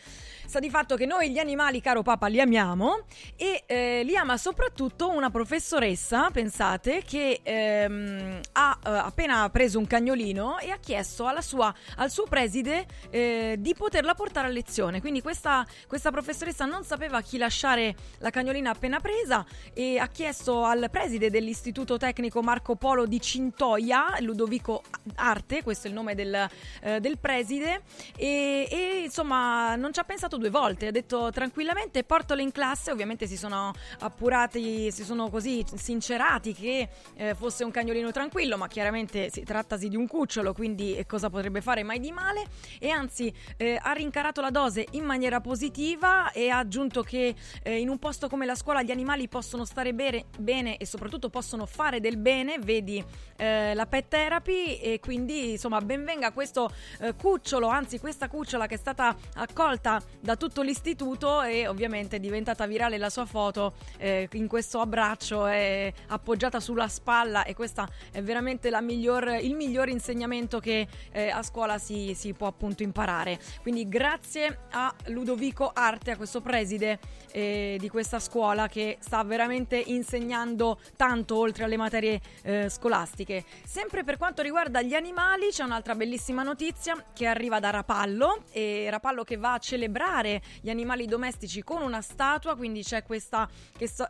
Sta 0.47 0.61
di 0.61 0.71
fatto 0.71 0.97
che 0.97 1.07
noi 1.07 1.31
gli 1.31 1.39
animali, 1.39 1.81
caro 1.81 2.03
Papa, 2.03 2.27
li 2.29 2.41
amiamo 2.41 3.05
e 3.37 3.65
eh, 3.67 4.03
li 4.05 4.17
ama 4.17 4.37
soprattutto 4.37 5.11
una 5.11 5.31
professoressa, 5.33 6.31
pensate, 6.31 7.03
che 7.03 7.41
ehm, 7.43 8.41
ha 8.53 8.79
eh, 8.85 8.89
appena 8.91 9.49
preso 9.51 9.79
un 9.79 9.87
cagnolino 9.87 10.59
e 10.59 10.71
ha 10.71 10.79
chiesto 10.79 11.29
sua, 11.41 11.75
al 11.97 12.11
suo 12.11 12.25
preside 12.25 12.87
eh, 13.11 13.57
di 13.59 13.75
poterla 13.75 14.15
portare 14.15 14.47
a 14.47 14.51
lezione. 14.51 15.01
Quindi 15.01 15.21
questa, 15.23 15.67
questa 15.89 16.11
professoressa 16.11 16.67
non 16.67 16.85
sapeva 16.85 17.21
chi 17.23 17.39
lasciare 17.39 17.95
la 18.19 18.31
cagnolina 18.31 18.71
appena 18.71 19.01
presa 19.01 19.45
e 19.73 19.99
ha 19.99 20.07
chiesto 20.09 20.65
al 20.65 20.89
preside 20.91 21.31
dell'istituto 21.31 21.97
tecnico 21.97 22.43
Marco 22.43 22.77
Polo 22.77 23.07
di 23.07 23.21
Cintoia, 23.21 24.17
Ludovico 24.21 24.83
Arte, 25.17 25.63
questo 25.63 25.87
è 25.87 25.91
il 25.91 25.97
nome 25.97 26.15
del, 26.15 26.49
eh, 26.83 27.01
del 27.01 27.19
preside, 27.19 27.83
e, 28.17 28.69
e 28.71 29.01
insomma 29.05 29.75
non 29.77 29.93
ci 29.93 30.01
ha 30.01 30.05
pensato 30.05 30.37
due 30.37 30.51
volte, 30.51 30.89
ha 30.89 30.91
detto 30.91 31.31
tranquillamente 31.33 32.05
portalo 32.05 32.43
in 32.43 32.53
classe, 32.53 32.91
ovviamente 32.91 33.27
si 33.27 33.39
sono 33.39 33.73
appurati, 34.01 34.91
si 34.93 35.05
sono 35.05 35.22
così 35.31 35.65
sincerati 35.75 36.53
che 36.53 36.89
eh, 37.15 37.35
fosse 37.35 37.65
un 37.65 37.71
cagnolino 37.71 38.11
tranquillo, 38.11 38.57
ma 38.57 38.69
chiaramente 38.69 39.31
si 39.31 39.43
trattasi 39.43 39.89
di 39.89 39.97
un 39.97 40.07
cucciolo, 40.07 40.53
quindi 40.53 40.97
eh, 40.97 41.07
cosa 41.07 41.31
potrebbe 41.31 41.61
fare 41.61 41.83
mai 41.83 42.01
di 42.01 42.11
male? 42.11 42.45
E 42.79 42.91
anzi 42.91 43.33
eh, 43.57 43.79
ha 43.81 43.93
rincarato 43.93 44.41
la 44.41 44.51
dose 44.51 44.87
in 44.93 45.05
maniera 45.05 45.41
positiva 45.41 46.33
e 46.33 46.49
ha 46.49 46.59
aggiunto 46.59 47.03
che 47.03 47.35
eh, 47.63 47.79
in 47.79 47.89
un 47.89 47.99
posto 47.99 48.29
come 48.29 48.47
la 48.47 48.55
scuola 48.55 48.83
gli 48.83 48.91
animali 48.91 49.29
possono 49.29 49.65
stare 49.65 49.95
bene, 49.95 50.27
bene 50.39 50.77
e 50.77 50.87
soprattutto 50.87 51.29
possono 51.31 51.67
fare 51.67 52.01
del 52.01 52.17
bene, 52.17 52.59
vedi 52.59 53.03
eh, 53.37 53.75
la 53.75 53.87
pet 53.87 54.09
therapy 54.09 54.77
e 54.77 55.01
quindi 55.01 55.53
insomma 55.53 55.81
benvenga 55.81 56.33
questo 56.33 56.71
eh, 57.01 57.15
cucciolo, 57.15 57.69
anzi 57.69 57.99
questa 57.99 58.29
cucciola 58.29 58.67
che 58.67 58.75
è 58.75 58.79
stata 58.79 59.17
accolta 59.35 60.03
da 60.21 60.37
tutto 60.37 60.63
l'istituto 60.63 61.43
e 61.43 61.67
ovviamente 61.67 62.17
è 62.17 62.21
diventata 62.21 62.67
virale 62.67 62.99
la 62.99 63.11
sua 63.11 63.25
foto 63.25 63.75
in 64.01 64.47
questo 64.49 64.81
abbraccio 64.81 65.12
è 65.47 65.93
appoggiata 66.09 66.61
sulla 66.61 66.89
spalla 66.89 67.45
e 67.45 67.55
questo 67.55 67.87
è 68.11 68.23
veramente 68.23 68.71
miglior, 68.81 69.39
il 69.41 69.55
miglior 69.55 69.89
insegnamento 69.89 70.59
che 70.59 70.87
eh, 71.13 71.29
a 71.29 71.43
scuola 71.43 71.79
si, 71.79 72.15
si, 72.15 72.33
può 72.33 72.47
appunto 72.47 72.83
imparare. 72.83 73.39
Quindi 73.61 73.89
grazie 73.89 74.67
a 74.71 74.93
Ludovico 75.07 75.71
Arte, 75.73 76.13
a 76.13 76.17
questo 76.17 76.41
preside 76.41 76.99
eh, 77.33 77.77
di 77.79 77.89
questa 77.89 78.21
scuola 78.21 78.69
che 78.69 78.99
sta 79.01 79.23
veramente 79.25 79.77
insegnando 79.77 80.79
tanto 80.97 81.37
oltre 81.37 81.65
alle 81.65 81.77
materie 81.77 82.21
eh, 82.43 82.69
scolastiche. 82.69 83.45
Sempre 83.65 84.05
per 84.05 84.17
quanto 84.17 84.43
riguarda 84.43 84.83
gli 84.83 84.95
animali 84.95 85.49
c'è 85.51 85.65
un'altra 85.65 85.95
bellissima 85.95 86.43
notizia 86.43 87.05
che 87.13 87.27
arriva 87.27 87.61
da 87.61 87.71
Rapallo 87.71 88.45
e 88.53 88.89
Rapallo 88.91 89.25
che 89.25 89.37
va 89.37 89.55
a 89.55 89.59
celebrare 89.59 90.43
gli 90.61 90.71
animali 90.71 91.07
domestici 91.07 91.63
con 91.63 91.83
una 91.83 92.01
statua, 92.01 92.57
quindi 92.57 92.83
c'è 92.83 93.03
questa, 93.03 93.49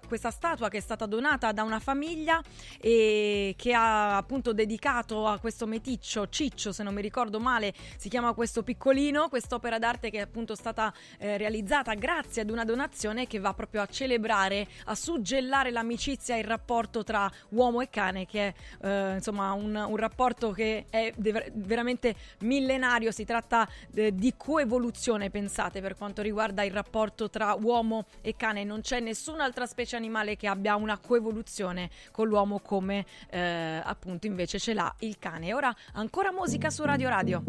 questa, 0.06 0.30
statua 0.30 0.68
che 0.68 0.78
è 0.78 0.80
stata 0.92 1.06
donata 1.06 1.52
da 1.52 1.62
una 1.62 1.80
famiglia 1.80 2.42
e 2.78 3.54
che 3.56 3.72
ha 3.72 4.16
appunto 4.16 4.52
dedicato 4.52 5.26
a 5.26 5.38
questo 5.38 5.66
meticcio, 5.66 6.28
Ciccio 6.28 6.72
se 6.72 6.82
non 6.82 6.92
mi 6.92 7.00
ricordo 7.00 7.40
male, 7.40 7.72
si 7.96 8.10
chiama 8.10 8.34
questo 8.34 8.62
piccolino, 8.62 9.28
quest'opera 9.28 9.78
d'arte 9.78 10.10
che 10.10 10.18
è 10.18 10.20
appunto 10.20 10.54
stata 10.54 10.92
eh, 11.18 11.38
realizzata 11.38 11.94
grazie 11.94 12.42
ad 12.42 12.50
una 12.50 12.64
donazione 12.64 13.26
che 13.26 13.38
va 13.38 13.54
proprio 13.54 13.80
a 13.80 13.86
celebrare, 13.86 14.68
a 14.84 14.94
suggellare 14.94 15.70
l'amicizia 15.70 16.36
e 16.36 16.40
il 16.40 16.44
rapporto 16.44 17.02
tra 17.04 17.30
uomo 17.50 17.80
e 17.80 17.88
cane 17.88 18.26
che 18.26 18.48
è 18.48 18.54
eh, 18.86 19.14
insomma 19.14 19.52
un, 19.52 19.74
un, 19.74 19.96
rapporto 19.96 20.50
che 20.50 20.86
è 20.90 21.12
de- 21.16 21.52
veramente 21.54 22.14
millenario, 22.40 23.12
si 23.12 23.24
tratta 23.24 23.66
eh, 23.94 24.14
di 24.14 24.34
coevoluzione 24.36 25.30
pensate 25.30 25.80
per 25.80 25.96
quanto 25.96 26.20
riguarda 26.20 26.62
il 26.64 26.72
rapporto 26.72 27.30
tra 27.30 27.56
uomo 27.58 28.06
e 28.20 28.36
cane, 28.36 28.64
non 28.64 28.82
c'è 28.82 29.00
nessun'altra 29.00 29.64
specie 29.66 29.96
animale 29.96 30.36
che 30.36 30.48
abbia 30.48 30.72
una 30.82 30.98
coevoluzione 30.98 31.90
con 32.10 32.28
l'uomo 32.28 32.60
come 32.60 33.06
eh, 33.30 33.80
appunto 33.82 34.26
invece 34.26 34.58
ce 34.58 34.74
l'ha 34.74 34.94
il 35.00 35.18
cane. 35.18 35.48
E 35.48 35.54
ora 35.54 35.74
ancora 35.94 36.32
musica 36.32 36.70
su 36.70 36.84
Radio 36.84 37.08
Radio. 37.08 37.42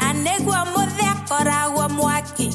Anegua 0.00 0.64
modhe 0.64 1.06
koragwa 1.28 1.88
mwaki 1.88 2.48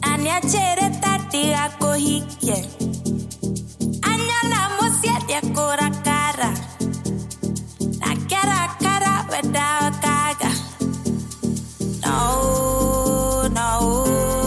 Aniachere 0.00 0.98
tati 1.00 1.52
ako 1.54 1.92
hike 1.92 2.80
cara 6.04 6.50
Na 8.00 8.14
cara 8.28 8.60
cara 8.80 10.69
No, 12.10 13.48
no, 13.50 14.39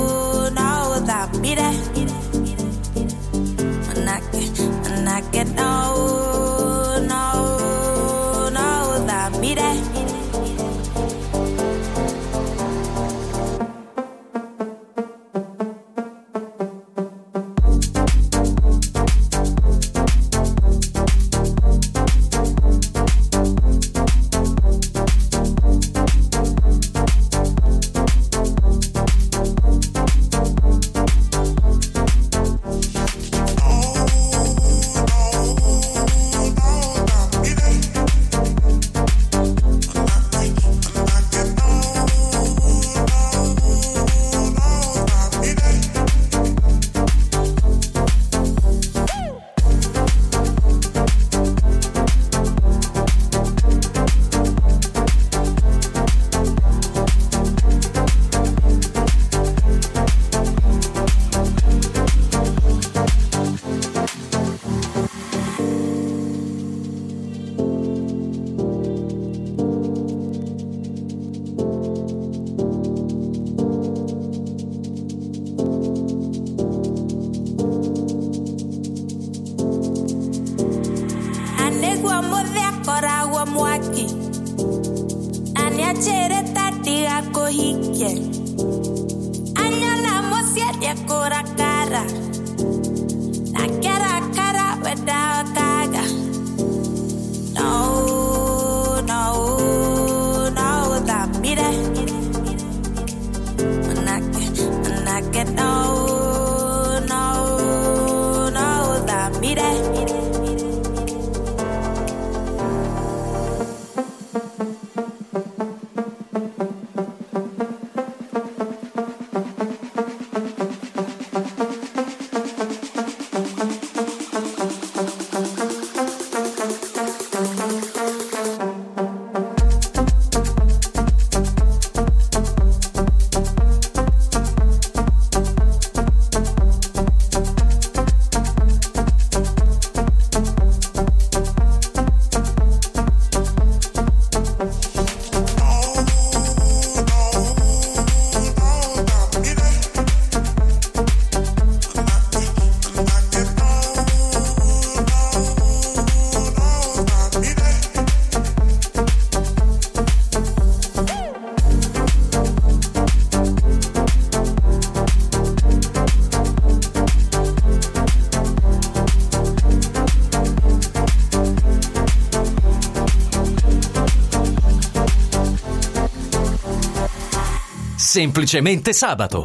Semplicemente 178.14 178.94
sabato. 178.94 179.42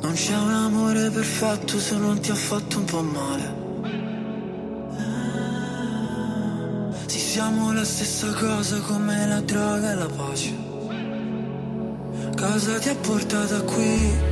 Non 0.00 0.12
c'è 0.12 0.36
un 0.36 0.50
amore 0.50 1.08
perfetto 1.10 1.78
se 1.78 1.96
non 1.98 2.18
ti 2.18 2.32
ha 2.32 2.34
fatto 2.34 2.78
un 2.78 2.84
po' 2.84 3.02
male. 3.02 3.54
Sì, 7.06 7.18
siamo 7.20 7.72
la 7.72 7.84
stessa 7.84 8.32
cosa 8.32 8.80
come 8.80 9.24
la 9.28 9.40
droga 9.42 9.92
e 9.92 9.94
la 9.94 10.08
pace. 10.16 10.56
Cosa 12.36 12.78
ti 12.80 12.88
ha 12.88 12.96
portato 12.96 13.62
qui? 13.66 14.31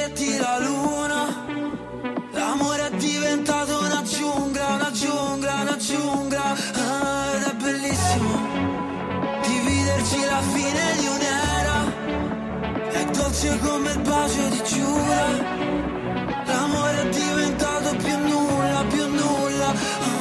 dolce 13.41 13.57
come 13.59 13.91
il 13.91 13.99
bacio 14.01 14.47
di 14.49 14.61
Giura 14.63 15.25
L'amore 16.45 17.01
è 17.01 17.09
diventato 17.09 17.95
più 17.95 18.17
nulla, 18.17 18.83
più 18.89 19.07
nulla. 19.07 19.73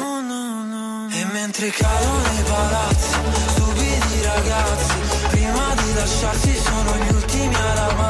Oh, 0.03 0.21
no, 0.21 0.65
no. 0.65 1.09
E 1.11 1.25
mentre 1.33 1.69
cadono 1.71 2.33
i 2.39 2.43
palazzi 2.43 3.15
Stupidi 3.49 4.23
ragazzi 4.23 4.95
Prima 5.29 5.75
di 5.75 5.95
lasciarsi 5.95 6.55
sono 6.57 6.97
gli 6.97 7.15
ultimi 7.15 7.55
ad 7.55 7.79
amarsi 7.79 8.10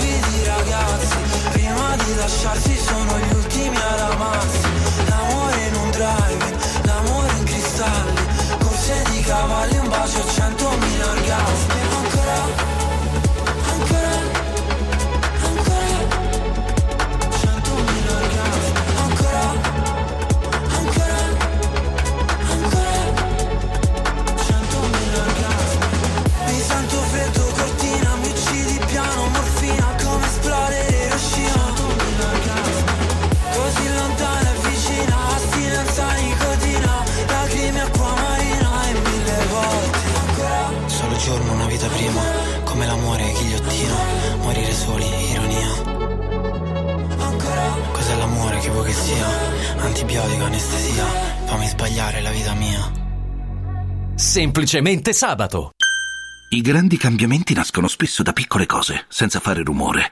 Ragazzi. 0.43 1.17
Prima 1.51 1.95
di 1.95 2.15
lasciarsi 2.15 2.75
sono 2.77 3.17
gli 3.19 3.33
ultimi 3.33 3.75
ad 3.75 3.99
amarsi. 3.99 4.67
L'amore 5.07 5.67
in 5.67 5.75
un 5.75 5.89
drive 5.91 6.57
L'amore 6.83 7.31
in 7.37 7.43
cristalli. 7.43 8.21
Corse 8.59 9.03
di 9.11 9.21
cavalli 9.21 9.77
Un 9.77 9.89
bacio 9.89 10.19
a 10.19 10.27
centomila 10.27 11.09
orgasmi 11.09 12.00
come 42.81 42.85
l'amore, 42.85 43.31
ghigliottina, 43.31 44.37
morire 44.37 44.73
soli, 44.73 45.05
ironia. 45.31 45.69
Ancora 47.19 47.89
Cos'è 47.91 48.15
l'amore 48.15 48.59
che 48.59 48.69
vuoi 48.69 48.85
che 48.85 48.93
sia? 48.93 49.27
Antibiotico, 49.77 50.43
anestesia, 50.45 51.05
fammi 51.45 51.67
sbagliare 51.67 52.21
la 52.21 52.31
vita 52.31 52.53
mia. 52.55 52.91
Semplicemente 54.15 55.13
sabato. 55.13 55.73
I 56.49 56.61
grandi 56.61 56.97
cambiamenti 56.97 57.53
nascono 57.53 57.87
spesso 57.87 58.23
da 58.23 58.33
piccole 58.33 58.65
cose, 58.65 59.05
senza 59.09 59.39
fare 59.39 59.61
rumore. 59.61 60.11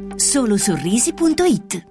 solosorrisi.it 0.21 1.90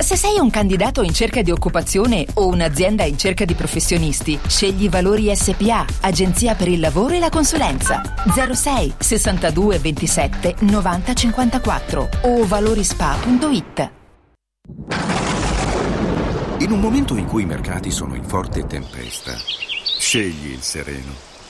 Se 0.00 0.16
sei 0.16 0.38
un 0.38 0.48
candidato 0.48 1.02
in 1.02 1.12
cerca 1.12 1.42
di 1.42 1.50
occupazione 1.50 2.24
o 2.34 2.46
un'azienda 2.46 3.02
in 3.02 3.18
cerca 3.18 3.44
di 3.44 3.54
professionisti, 3.54 4.38
scegli 4.46 4.88
Valori 4.88 5.34
SPA, 5.34 5.84
Agenzia 6.02 6.54
per 6.54 6.68
il 6.68 6.78
lavoro 6.78 7.14
e 7.14 7.18
la 7.18 7.28
consulenza. 7.28 8.00
06 8.52 8.94
62 8.96 9.78
27 9.78 10.54
90 10.60 11.14
54 11.14 12.08
o 12.22 12.46
valorispa.it. 12.46 13.90
In 16.60 16.70
un 16.70 16.80
momento 16.80 17.16
in 17.16 17.26
cui 17.26 17.42
i 17.42 17.46
mercati 17.46 17.90
sono 17.90 18.14
in 18.14 18.24
forte 18.24 18.66
tempesta, 18.66 19.32
scegli 19.98 20.52
il 20.52 20.62
sereno. 20.62 21.27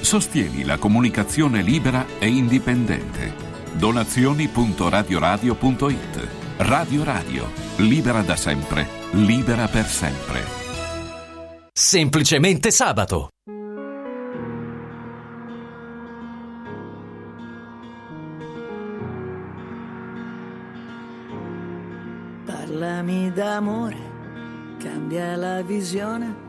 Sostieni 0.00 0.64
la 0.64 0.78
comunicazione 0.78 1.62
libera 1.62 2.04
e 2.18 2.26
indipendente. 2.26 3.32
Donazioni.radioradio.it 3.74 6.28
Radio 6.56 7.04
Radio, 7.04 7.48
libera 7.76 8.22
da 8.22 8.34
sempre, 8.34 8.88
libera 9.12 9.68
per 9.68 9.86
sempre. 9.86 10.42
Semplicemente 11.72 12.70
sabato. 12.70 13.28
Parlami 22.46 23.32
d'amore, 23.32 23.98
cambia 24.78 25.36
la 25.36 25.60
visione. 25.62 26.48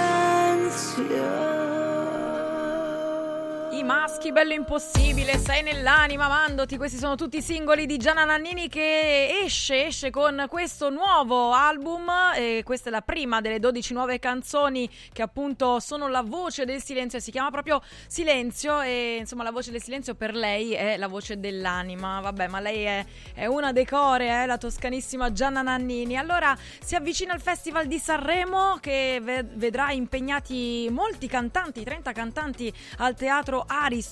Bello 4.31 4.53
impossibile, 4.53 5.37
sei 5.37 5.61
nell'anima, 5.61 6.29
mandoti. 6.29 6.77
Questi 6.77 6.97
sono 6.97 7.15
tutti 7.15 7.37
i 7.37 7.41
singoli 7.41 7.85
di 7.85 7.97
Gianna 7.97 8.23
Nannini 8.23 8.69
che 8.69 9.41
esce, 9.43 9.87
esce 9.87 10.09
con 10.09 10.45
questo 10.47 10.89
nuovo 10.89 11.51
album. 11.51 12.09
E 12.33 12.61
questa 12.63 12.87
è 12.87 12.91
la 12.93 13.01
prima 13.01 13.41
delle 13.41 13.59
12 13.59 13.93
nuove 13.93 14.19
canzoni 14.19 14.89
che 15.11 15.21
appunto 15.21 15.81
sono 15.81 16.07
la 16.07 16.21
voce 16.21 16.63
del 16.63 16.81
silenzio. 16.81 17.19
Si 17.19 17.29
chiama 17.29 17.51
proprio 17.51 17.81
Silenzio. 18.07 18.79
E 18.79 19.17
insomma, 19.19 19.43
la 19.43 19.51
voce 19.51 19.69
del 19.69 19.81
silenzio 19.81 20.15
per 20.15 20.33
lei 20.33 20.71
è 20.71 20.95
la 20.95 21.07
voce 21.07 21.37
dell'anima. 21.37 22.21
Vabbè, 22.21 22.47
ma 22.47 22.61
lei 22.61 22.83
è, 22.83 23.05
è 23.33 23.45
una 23.47 23.73
decore, 23.73 24.43
eh, 24.43 24.45
la 24.45 24.57
toscanissima 24.57 25.33
Gianna 25.33 25.61
Nannini. 25.61 26.15
Allora 26.15 26.57
si 26.81 26.95
avvicina 26.95 27.33
al 27.33 27.41
Festival 27.41 27.85
di 27.85 27.99
Sanremo 27.99 28.77
che 28.79 29.19
ve- 29.21 29.43
vedrà 29.43 29.91
impegnati 29.91 30.87
molti 30.89 31.27
cantanti, 31.27 31.83
30 31.83 32.13
cantanti 32.13 32.73
al 32.99 33.13
teatro 33.13 33.65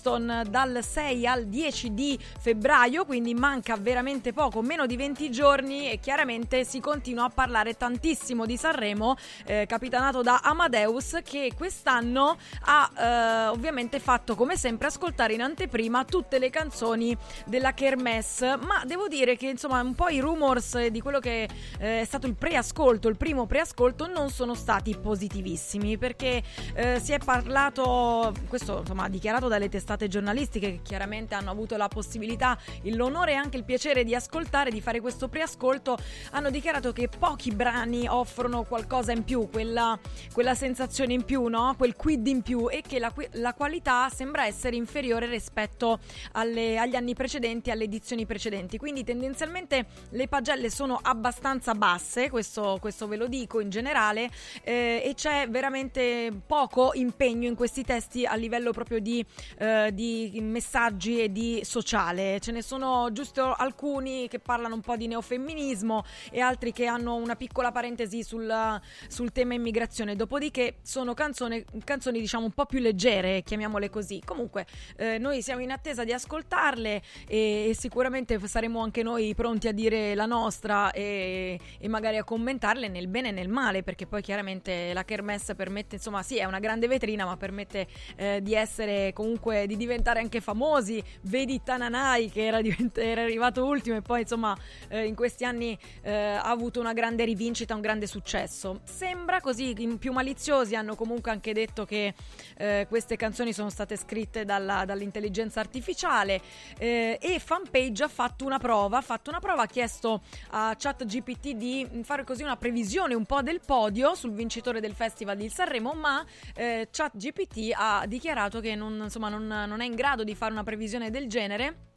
Ariston 0.09 0.43
dal 0.49 0.79
6 0.81 1.27
al 1.27 1.45
10 1.45 1.93
di 1.93 2.17
febbraio, 2.39 3.05
quindi 3.05 3.33
manca 3.33 3.77
veramente 3.77 4.33
poco, 4.33 4.61
meno 4.61 4.85
di 4.85 4.95
20 4.95 5.29
giorni 5.29 5.91
e 5.91 5.99
chiaramente 5.99 6.63
si 6.63 6.79
continua 6.79 7.25
a 7.25 7.29
parlare 7.29 7.75
tantissimo 7.75 8.45
di 8.45 8.57
Sanremo, 8.57 9.15
eh, 9.45 9.65
capitanato 9.67 10.21
da 10.21 10.39
Amadeus 10.43 11.19
che 11.23 11.51
quest'anno 11.55 12.37
ha 12.61 12.91
eh, 12.97 13.47
ovviamente 13.47 13.99
fatto 13.99 14.35
come 14.35 14.57
sempre 14.57 14.87
ascoltare 14.87 15.33
in 15.33 15.41
anteprima 15.41 16.03
tutte 16.05 16.39
le 16.39 16.49
canzoni 16.49 17.15
della 17.45 17.73
Kermesse, 17.73 18.57
ma 18.57 18.83
devo 18.85 19.07
dire 19.07 19.35
che 19.35 19.47
insomma 19.47 19.81
un 19.81 19.95
po' 19.95 20.09
i 20.09 20.19
rumors 20.19 20.87
di 20.87 21.01
quello 21.01 21.19
che 21.19 21.47
eh, 21.79 22.01
è 22.01 22.05
stato 22.05 22.25
il 22.25 22.35
preascolto, 22.35 23.07
il 23.07 23.17
primo 23.17 23.45
preascolto 23.45 24.07
non 24.07 24.29
sono 24.29 24.55
stati 24.55 24.95
positivissimi 24.95 25.97
perché 25.97 26.41
eh, 26.73 26.99
si 26.99 27.11
è 27.11 27.19
parlato, 27.19 28.33
questo 28.47 28.79
insomma 28.79 29.07
dichiarato 29.07 29.47
dalle 29.47 29.69
testate 29.69 29.88
giornalistiche 30.07 30.71
che 30.71 30.79
chiaramente 30.81 31.35
hanno 31.35 31.51
avuto 31.51 31.77
la 31.77 31.87
possibilità, 31.87 32.57
l'onore 32.83 33.31
e 33.33 33.35
anche 33.35 33.57
il 33.57 33.63
piacere 33.63 34.03
di 34.03 34.15
ascoltare, 34.15 34.71
di 34.71 34.81
fare 34.81 34.99
questo 34.99 35.27
preascolto, 35.27 35.97
hanno 36.31 36.49
dichiarato 36.49 36.91
che 36.91 37.07
pochi 37.07 37.51
brani 37.51 38.07
offrono 38.07 38.63
qualcosa 38.63 39.11
in 39.11 39.23
più, 39.23 39.49
quella, 39.49 39.97
quella 40.33 40.55
sensazione 40.55 41.13
in 41.13 41.23
più, 41.23 41.47
no? 41.47 41.75
quel 41.77 41.95
quid 41.95 42.27
in 42.27 42.41
più 42.41 42.69
e 42.69 42.81
che 42.85 42.99
la, 42.99 43.13
la 43.33 43.53
qualità 43.53 44.09
sembra 44.09 44.45
essere 44.45 44.75
inferiore 44.75 45.27
rispetto 45.27 45.99
alle, 46.33 46.77
agli 46.77 46.95
anni 46.95 47.13
precedenti, 47.13 47.71
alle 47.71 47.85
edizioni 47.85 48.25
precedenti. 48.25 48.77
Quindi 48.77 49.03
tendenzialmente 49.03 49.85
le 50.11 50.27
pagelle 50.27 50.69
sono 50.69 50.99
abbastanza 51.01 51.73
basse, 51.73 52.29
questo, 52.29 52.77
questo 52.79 53.07
ve 53.07 53.15
lo 53.15 53.27
dico 53.27 53.59
in 53.59 53.69
generale, 53.69 54.29
eh, 54.63 55.01
e 55.03 55.13
c'è 55.15 55.47
veramente 55.49 56.31
poco 56.45 56.91
impegno 56.93 57.47
in 57.47 57.55
questi 57.55 57.83
testi 57.83 58.25
a 58.25 58.35
livello 58.35 58.71
proprio 58.71 58.99
di, 58.99 59.25
eh, 59.57 59.78
di 59.91 60.37
messaggi 60.41 61.21
e 61.21 61.31
di 61.31 61.61
sociale. 61.63 62.39
Ce 62.39 62.51
ne 62.51 62.61
sono 62.61 63.11
giusto 63.11 63.53
alcuni 63.53 64.27
che 64.27 64.39
parlano 64.39 64.75
un 64.75 64.81
po' 64.81 64.95
di 64.95 65.07
neofemminismo 65.07 66.03
e 66.31 66.39
altri 66.39 66.71
che 66.71 66.85
hanno 66.85 67.15
una 67.15 67.35
piccola 67.35 67.71
parentesi 67.71 68.23
sul, 68.23 68.79
sul 69.07 69.31
tema 69.31 69.53
immigrazione. 69.53 70.15
Dopodiché 70.15 70.77
sono 70.81 71.13
canzoni, 71.13 71.63
canzoni 71.83 72.19
diciamo 72.19 72.45
un 72.45 72.51
po' 72.51 72.65
più 72.65 72.79
leggere, 72.79 73.43
chiamiamole 73.43 73.89
così. 73.89 74.21
Comunque 74.23 74.65
eh, 74.97 75.17
noi 75.17 75.41
siamo 75.41 75.61
in 75.61 75.71
attesa 75.71 76.03
di 76.03 76.13
ascoltarle 76.13 77.01
e, 77.27 77.67
e, 77.69 77.75
sicuramente 77.75 78.39
saremo 78.47 78.81
anche 78.81 79.03
noi 79.03 79.33
pronti 79.35 79.67
a 79.67 79.71
dire 79.71 80.15
la 80.15 80.25
nostra 80.25 80.91
e, 80.91 81.59
e, 81.79 81.87
magari 81.87 82.17
a 82.17 82.23
commentarle 82.23 82.87
nel 82.87 83.07
bene 83.07 83.29
e 83.29 83.31
nel 83.31 83.49
male, 83.49 83.83
perché 83.83 84.05
poi 84.05 84.21
chiaramente 84.21 84.93
la 84.93 85.03
Kermesse 85.03 85.55
permette, 85.55 85.95
insomma, 85.95 86.23
sì, 86.23 86.37
è 86.37 86.45
una 86.45 86.59
grande 86.59 86.87
vetrina, 86.87 87.25
ma 87.25 87.37
permette 87.37 87.87
eh, 88.15 88.39
di 88.41 88.53
essere 88.53 89.13
comunque 89.13 89.65
di 89.69 89.77
diventare 89.77 90.19
anche 90.19 90.41
famosi. 90.41 91.01
Vedi 91.21 91.61
Tananai 91.63 92.31
che 92.31 92.45
era, 92.45 92.59
divent- 92.61 92.97
era 92.97 93.21
arrivato 93.21 93.65
ultimo 93.65 93.97
e 93.97 94.01
poi 94.01 94.21
insomma 94.21 94.57
eh, 94.87 95.05
in 95.05 95.13
questi 95.13 95.45
anni 95.45 95.77
eh, 96.01 96.11
ha 96.11 96.49
avuto 96.49 96.79
una 96.79 96.93
grande 96.93 97.23
rivincita, 97.23 97.75
un 97.75 97.81
grande 97.81 98.07
successo. 98.07 98.81
Sembra 98.83 99.41
così, 99.41 99.75
in 99.77 99.99
più 99.99 100.11
maliziosi 100.11 100.75
hanno 100.75 100.95
comunque 100.95 101.29
anche 101.29 101.53
detto 101.53 101.85
che 101.85 102.15
eh, 102.57 102.87
queste 102.89 103.15
canzoni 103.15 103.53
sono 103.53 103.69
state 103.69 103.95
scritte 103.95 104.43
dalla, 104.43 104.85
dall'intelligenza 104.85 105.59
artificiale 105.59 106.41
eh, 106.79 107.19
e 107.21 107.39
Fanpage 107.39 108.03
ha 108.03 108.07
fatto 108.07 108.45
una 108.45 108.57
prova, 108.57 108.97
ha 108.97 109.01
fatto 109.01 109.29
una 109.29 109.39
prova, 109.39 109.63
ha 109.63 109.67
chiesto 109.67 110.21
a 110.49 110.75
ChatGPT 110.77 111.51
di 111.51 111.87
fare 112.03 112.23
così 112.23 112.41
una 112.41 112.57
previsione 112.57 113.13
un 113.13 113.25
po' 113.25 113.41
del 113.43 113.59
podio 113.63 114.15
sul 114.15 114.31
vincitore 114.31 114.79
del 114.79 114.93
Festival 114.93 115.37
di 115.37 115.49
Sanremo, 115.49 115.93
ma 115.93 116.25
eh, 116.55 116.87
ChatGPT 116.91 117.71
ha 117.73 118.05
dichiarato 118.07 118.59
che 118.59 118.75
non, 118.75 118.99
insomma, 119.03 119.29
non, 119.29 119.58
non 119.65 119.81
è 119.81 119.85
in 119.85 119.95
grado 119.95 120.23
di 120.23 120.35
fare 120.35 120.51
una 120.51 120.63
previsione 120.63 121.09
del 121.09 121.27
genere 121.27 121.88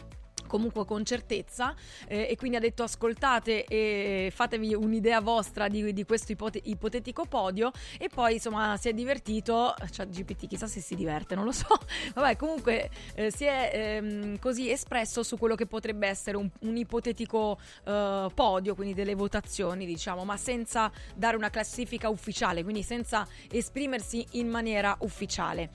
comunque 0.52 0.84
con 0.84 1.02
certezza 1.02 1.74
eh, 2.06 2.28
e 2.28 2.36
quindi 2.36 2.58
ha 2.58 2.60
detto 2.60 2.82
ascoltate 2.82 3.64
e 3.64 4.30
fatevi 4.34 4.74
un'idea 4.74 5.20
vostra 5.20 5.66
di, 5.68 5.94
di 5.94 6.04
questo 6.04 6.32
ipote- 6.32 6.60
ipotetico 6.64 7.24
podio. 7.24 7.70
E 7.98 8.10
poi 8.10 8.34
insomma 8.34 8.76
si 8.76 8.90
è 8.90 8.92
divertito 8.92 9.74
cioè 9.90 10.06
GPT 10.06 10.46
chissà 10.48 10.66
se 10.66 10.80
si 10.80 10.94
diverte 10.94 11.34
non 11.34 11.46
lo 11.46 11.52
so. 11.52 11.68
Vabbè 12.12 12.36
comunque 12.36 12.90
eh, 13.14 13.30
si 13.30 13.44
è 13.44 13.70
ehm, 13.72 14.38
così 14.38 14.70
espresso 14.70 15.22
su 15.22 15.38
quello 15.38 15.54
che 15.54 15.64
potrebbe 15.64 16.06
essere 16.06 16.36
un, 16.36 16.50
un 16.60 16.76
ipotetico 16.76 17.58
eh, 17.84 18.28
podio 18.34 18.74
quindi 18.74 18.92
delle 18.92 19.14
votazioni 19.14 19.86
diciamo 19.86 20.22
ma 20.24 20.36
senza 20.36 20.92
dare 21.14 21.36
una 21.36 21.48
classifica 21.48 22.10
ufficiale 22.10 22.62
quindi 22.62 22.82
senza 22.82 23.26
esprimersi 23.50 24.26
in 24.32 24.48
maniera 24.48 24.94
ufficiale. 25.00 25.70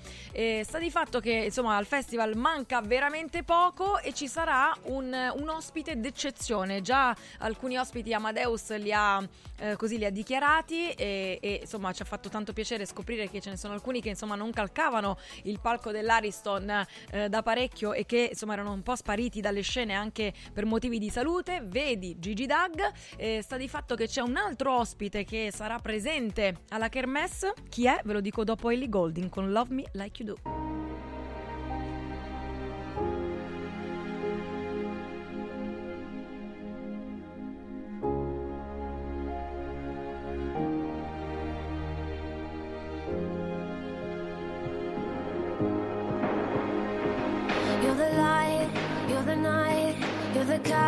Sta 0.61 0.77
di 0.77 0.91
fatto 0.91 1.19
che 1.19 1.31
insomma 1.31 1.77
al 1.77 1.87
festival 1.87 2.35
manca 2.35 2.81
veramente 2.81 3.41
poco 3.41 3.99
e 3.99 4.13
ci 4.13 4.27
sarà 4.27 4.66
un, 4.85 5.13
un 5.35 5.49
ospite 5.49 5.99
d'eccezione. 5.99 6.81
Già 6.81 7.15
alcuni 7.39 7.77
ospiti 7.77 8.13
Amadeus 8.13 8.75
li 8.77 8.91
ha, 8.91 9.25
eh, 9.59 9.75
così, 9.75 9.97
li 9.97 10.05
ha 10.05 10.09
dichiarati 10.09 10.91
e, 10.91 11.37
e, 11.41 11.59
insomma 11.61 11.91
ci 11.93 12.01
ha 12.01 12.05
fatto 12.05 12.29
tanto 12.29 12.53
piacere 12.53 12.85
scoprire 12.85 13.29
che 13.29 13.41
ce 13.41 13.49
ne 13.49 13.57
sono 13.57 13.73
alcuni 13.73 14.01
che 14.01 14.09
insomma 14.09 14.35
non 14.35 14.51
calcavano 14.51 15.17
il 15.43 15.59
palco 15.59 15.91
dell'Ariston 15.91 16.85
eh, 17.11 17.29
da 17.29 17.41
parecchio 17.41 17.93
e 17.93 18.05
che 18.05 18.29
insomma 18.31 18.53
erano 18.53 18.71
un 18.71 18.83
po' 18.83 18.95
spariti 18.95 19.41
dalle 19.41 19.61
scene 19.61 19.93
anche 19.93 20.33
per 20.53 20.65
motivi 20.65 20.99
di 20.99 21.09
salute. 21.09 21.61
Vedi 21.63 22.17
Gigi 22.19 22.45
Dag, 22.45 22.91
eh, 23.17 23.41
sta 23.41 23.57
di 23.57 23.67
fatto 23.67 23.95
che 23.95 24.07
c'è 24.07 24.21
un 24.21 24.37
altro 24.37 24.77
ospite 24.77 25.23
che 25.23 25.51
sarà 25.53 25.79
presente 25.79 26.61
alla 26.69 26.89
Kermesse. 26.89 27.53
Chi 27.69 27.85
è? 27.85 27.99
Ve 28.03 28.13
lo 28.13 28.21
dico 28.21 28.43
dopo 28.43 28.69
Ellie 28.69 28.89
Golding 28.89 29.29
con 29.29 29.51
Love 29.51 29.73
Me 29.73 29.83
Like 29.93 30.23
You 30.23 30.35
Do. 30.35 30.77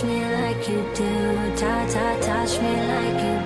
Touch 0.00 0.08
me 0.08 0.24
like 0.24 0.66
you 0.66 0.82
do, 0.94 1.56
ta 1.56 1.86
ta, 1.86 2.18
touch 2.22 2.58
me 2.62 2.74
like 2.88 3.22
you 3.22 3.39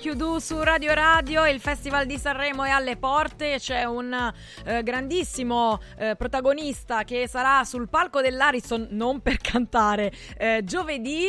Do 0.00 0.40
su 0.40 0.58
Radio 0.60 0.94
Radio, 0.94 1.46
il 1.46 1.60
Festival 1.60 2.06
di 2.06 2.16
Sanremo 2.16 2.64
è 2.64 2.70
alle 2.70 2.96
porte, 2.96 3.56
c'è 3.58 3.84
un 3.84 4.32
eh, 4.64 4.82
grandissimo 4.82 5.78
eh, 5.98 6.16
protagonista 6.16 7.04
che 7.04 7.28
sarà 7.28 7.64
sul 7.64 7.88
palco 7.88 8.22
dell'Ariston 8.22 8.88
non 8.92 9.20
per 9.20 9.36
cantare 9.38 10.10
eh, 10.38 10.62
giovedì 10.64 11.28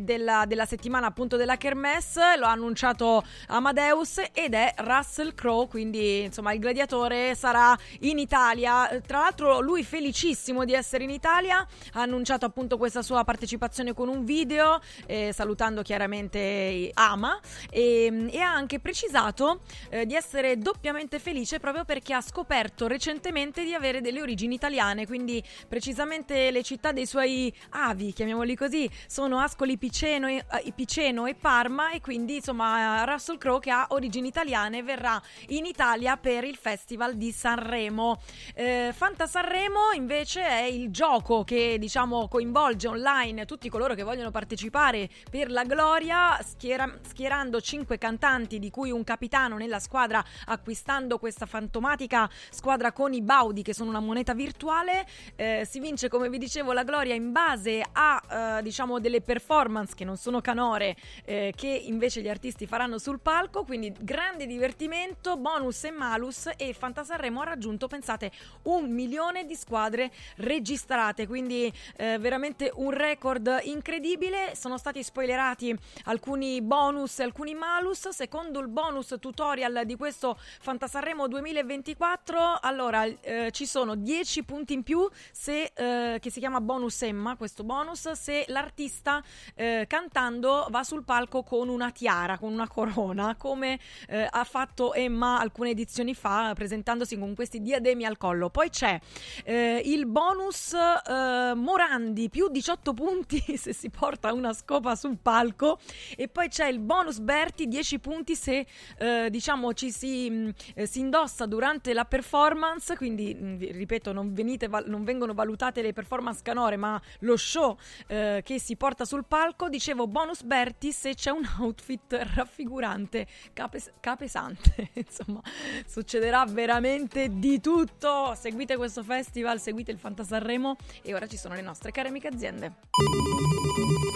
della, 0.00 0.44
della 0.46 0.64
settimana 0.64 1.06
appunto 1.06 1.36
della 1.36 1.56
Kermesse, 1.56 2.36
lo 2.38 2.46
ha 2.46 2.50
annunciato 2.50 3.22
Amadeus 3.48 4.22
ed 4.32 4.54
è 4.54 4.72
Russell 4.78 5.34
Crowe, 5.34 5.68
quindi 5.68 6.22
insomma 6.22 6.54
il 6.54 6.60
gladiatore 6.60 7.34
sarà 7.34 7.76
in 8.00 8.18
Italia, 8.18 9.00
tra 9.06 9.18
l'altro 9.18 9.60
lui 9.60 9.84
felicissimo 9.84 10.64
di 10.64 10.72
essere 10.72 11.04
in 11.04 11.10
Italia, 11.10 11.58
ha 11.92 12.00
annunciato 12.00 12.46
appunto 12.46 12.78
questa 12.78 13.02
sua 13.02 13.22
partecipazione 13.22 13.92
con 13.92 14.08
un 14.08 14.24
video, 14.24 14.80
eh, 15.06 15.30
salutando 15.32 15.82
chiaramente 15.82 16.90
Ama 16.94 17.38
e 17.70 17.97
e, 18.06 18.28
e 18.30 18.40
ha 18.40 18.52
anche 18.52 18.78
precisato 18.78 19.60
eh, 19.90 20.06
di 20.06 20.14
essere 20.14 20.58
doppiamente 20.58 21.18
felice 21.18 21.58
proprio 21.58 21.84
perché 21.84 22.14
ha 22.14 22.20
scoperto 22.20 22.86
recentemente 22.86 23.64
di 23.64 23.74
avere 23.74 24.00
delle 24.00 24.20
origini 24.20 24.54
italiane, 24.54 25.06
quindi 25.06 25.42
precisamente 25.66 26.50
le 26.50 26.62
città 26.62 26.92
dei 26.92 27.06
suoi 27.06 27.52
avi, 27.70 28.12
chiamiamoli 28.12 28.54
così, 28.54 28.88
sono 29.06 29.38
Ascoli 29.38 29.76
Piceno 29.76 30.28
e, 30.28 30.44
eh, 30.64 30.72
Piceno 30.72 31.26
e 31.26 31.34
Parma 31.34 31.90
e 31.90 32.00
quindi 32.00 32.36
insomma 32.36 33.04
Russell 33.04 33.38
Crowe 33.38 33.60
che 33.60 33.70
ha 33.70 33.86
origini 33.90 34.28
italiane 34.28 34.82
verrà 34.82 35.20
in 35.48 35.64
Italia 35.64 36.16
per 36.16 36.44
il 36.44 36.56
Festival 36.56 37.14
di 37.16 37.32
Sanremo. 37.32 38.20
Eh, 38.54 38.92
Fanta 38.94 39.26
Sanremo 39.26 39.90
invece 39.94 40.46
è 40.46 40.62
il 40.62 40.90
gioco 40.90 41.44
che 41.44 41.76
diciamo 41.78 42.28
coinvolge 42.28 42.88
online 42.88 43.44
tutti 43.44 43.68
coloro 43.68 43.94
che 43.94 44.02
vogliono 44.02 44.30
partecipare 44.30 45.08
per 45.30 45.50
la 45.50 45.64
gloria, 45.64 46.38
schiera, 46.42 46.98
schierando 47.02 47.60
cinque 47.88 47.96
cantanti 47.96 48.58
di 48.58 48.70
cui 48.70 48.90
un 48.90 49.02
capitano 49.02 49.56
nella 49.56 49.78
squadra 49.78 50.22
acquistando 50.46 51.18
questa 51.18 51.46
fantomatica 51.46 52.28
squadra 52.50 52.92
con 52.92 53.14
i 53.14 53.22
Baudi 53.22 53.62
che 53.62 53.72
sono 53.72 53.88
una 53.88 54.00
moneta 54.00 54.34
virtuale. 54.34 55.06
Eh, 55.36 55.66
si 55.68 55.80
vince 55.80 56.08
come 56.08 56.28
vi 56.28 56.36
dicevo 56.36 56.72
la 56.72 56.82
gloria 56.82 57.14
in 57.14 57.32
base 57.32 57.82
a 57.90 58.58
eh, 58.58 58.62
diciamo 58.62 59.00
delle 59.00 59.22
performance 59.22 59.94
che 59.94 60.04
non 60.04 60.18
sono 60.18 60.42
canore 60.42 60.96
eh, 61.24 61.54
che 61.56 61.68
invece 61.68 62.20
gli 62.20 62.28
artisti 62.28 62.66
faranno 62.66 62.98
sul 62.98 63.20
palco, 63.20 63.64
quindi 63.64 63.90
grande 63.98 64.44
divertimento, 64.46 65.38
bonus 65.38 65.84
e 65.84 65.90
malus 65.90 66.50
e 66.58 66.74
Fantasarremo 66.74 67.40
ha 67.40 67.44
raggiunto 67.44 67.86
pensate 67.86 68.30
un 68.64 68.92
milione 68.92 69.46
di 69.46 69.54
squadre 69.54 70.10
registrate, 70.36 71.26
quindi 71.26 71.72
eh, 71.96 72.18
veramente 72.18 72.70
un 72.74 72.90
record 72.90 73.60
incredibile. 73.62 74.54
Sono 74.54 74.76
stati 74.76 75.02
spoilerati 75.02 75.74
alcuni 76.04 76.60
bonus 76.60 77.20
alcuni 77.20 77.54
malus. 77.54 77.76
Secondo 77.78 78.58
il 78.58 78.66
bonus 78.66 79.14
tutorial 79.20 79.82
di 79.86 79.94
questo 79.94 80.36
Fantasarremo 80.36 81.28
2024, 81.28 82.58
allora 82.60 83.04
eh, 83.04 83.50
ci 83.52 83.66
sono 83.66 83.94
10 83.94 84.42
punti 84.42 84.72
in 84.72 84.82
più 84.82 85.08
se, 85.30 85.70
eh, 85.72 86.18
che 86.20 86.28
si 86.28 86.40
chiama 86.40 86.60
bonus 86.60 87.00
Emma, 87.02 87.36
questo 87.36 87.62
bonus, 87.62 88.10
se 88.10 88.44
l'artista 88.48 89.22
eh, 89.54 89.84
cantando 89.86 90.66
va 90.70 90.82
sul 90.82 91.04
palco 91.04 91.44
con 91.44 91.68
una 91.68 91.92
tiara, 91.92 92.36
con 92.36 92.52
una 92.52 92.66
corona, 92.66 93.36
come 93.36 93.78
eh, 94.08 94.26
ha 94.28 94.42
fatto 94.42 94.92
Emma 94.92 95.38
alcune 95.38 95.70
edizioni 95.70 96.14
fa 96.14 96.50
presentandosi 96.56 97.16
con 97.16 97.36
questi 97.36 97.62
diademi 97.62 98.04
al 98.04 98.16
collo. 98.16 98.50
Poi 98.50 98.70
c'è 98.70 98.98
eh, 99.44 99.80
il 99.84 100.06
bonus 100.06 100.72
eh, 100.72 101.52
Morandi, 101.54 102.28
più 102.28 102.48
18 102.48 102.92
punti 102.92 103.40
se 103.56 103.72
si 103.72 103.88
porta 103.88 104.32
una 104.32 104.52
scopa 104.52 104.96
sul 104.96 105.16
palco 105.16 105.78
e 106.16 106.26
poi 106.26 106.48
c'è 106.48 106.66
il 106.66 106.80
bonus 106.80 107.20
Berti, 107.20 107.66
10 107.68 107.98
punti 107.98 108.34
se 108.34 108.66
eh, 108.98 109.28
diciamo 109.30 109.72
ci 109.74 109.90
si, 109.90 110.30
mh, 110.30 110.52
eh, 110.74 110.86
si, 110.86 111.00
indossa 111.00 111.46
durante 111.46 111.92
la 111.92 112.04
performance, 112.04 112.96
quindi 112.96 113.34
mh, 113.34 113.72
ripeto 113.72 114.12
non, 114.12 114.32
venite, 114.32 114.68
non, 114.86 115.04
vengono 115.04 115.34
valutate 115.34 115.82
le 115.82 115.92
performance 115.92 116.40
canore 116.42 116.76
ma 116.76 117.00
lo 117.20 117.36
show 117.36 117.76
eh, 118.06 118.40
che 118.44 118.58
si 118.58 118.76
porta 118.76 119.04
sul 119.04 119.24
palco, 119.26 119.68
dicevo 119.68 120.06
bonus 120.06 120.42
Berti 120.42 120.92
se 120.92 121.14
c'è 121.14 121.30
un 121.30 121.46
outfit 121.58 122.26
raffigurante 122.34 123.26
cape- 123.52 123.92
capesante, 124.00 124.90
insomma 124.94 125.40
succederà 125.86 126.44
veramente 126.46 127.28
di 127.38 127.60
tutto, 127.60 128.34
seguite 128.34 128.76
questo 128.76 129.02
festival, 129.02 129.60
seguite 129.60 129.90
il 129.90 129.98
Fantasarremo 129.98 130.76
e 131.02 131.14
ora 131.14 131.26
ci 131.26 131.36
sono 131.36 131.54
le 131.54 131.62
nostre 131.62 131.90
care 131.90 132.08
amiche 132.08 132.28
aziende. 132.28 132.72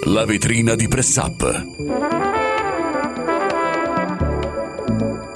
La 0.07 0.25
vetrina 0.25 0.75
di 0.75 0.89
Press 0.89 1.17
Up. 1.17 2.72
Música 3.17 5.32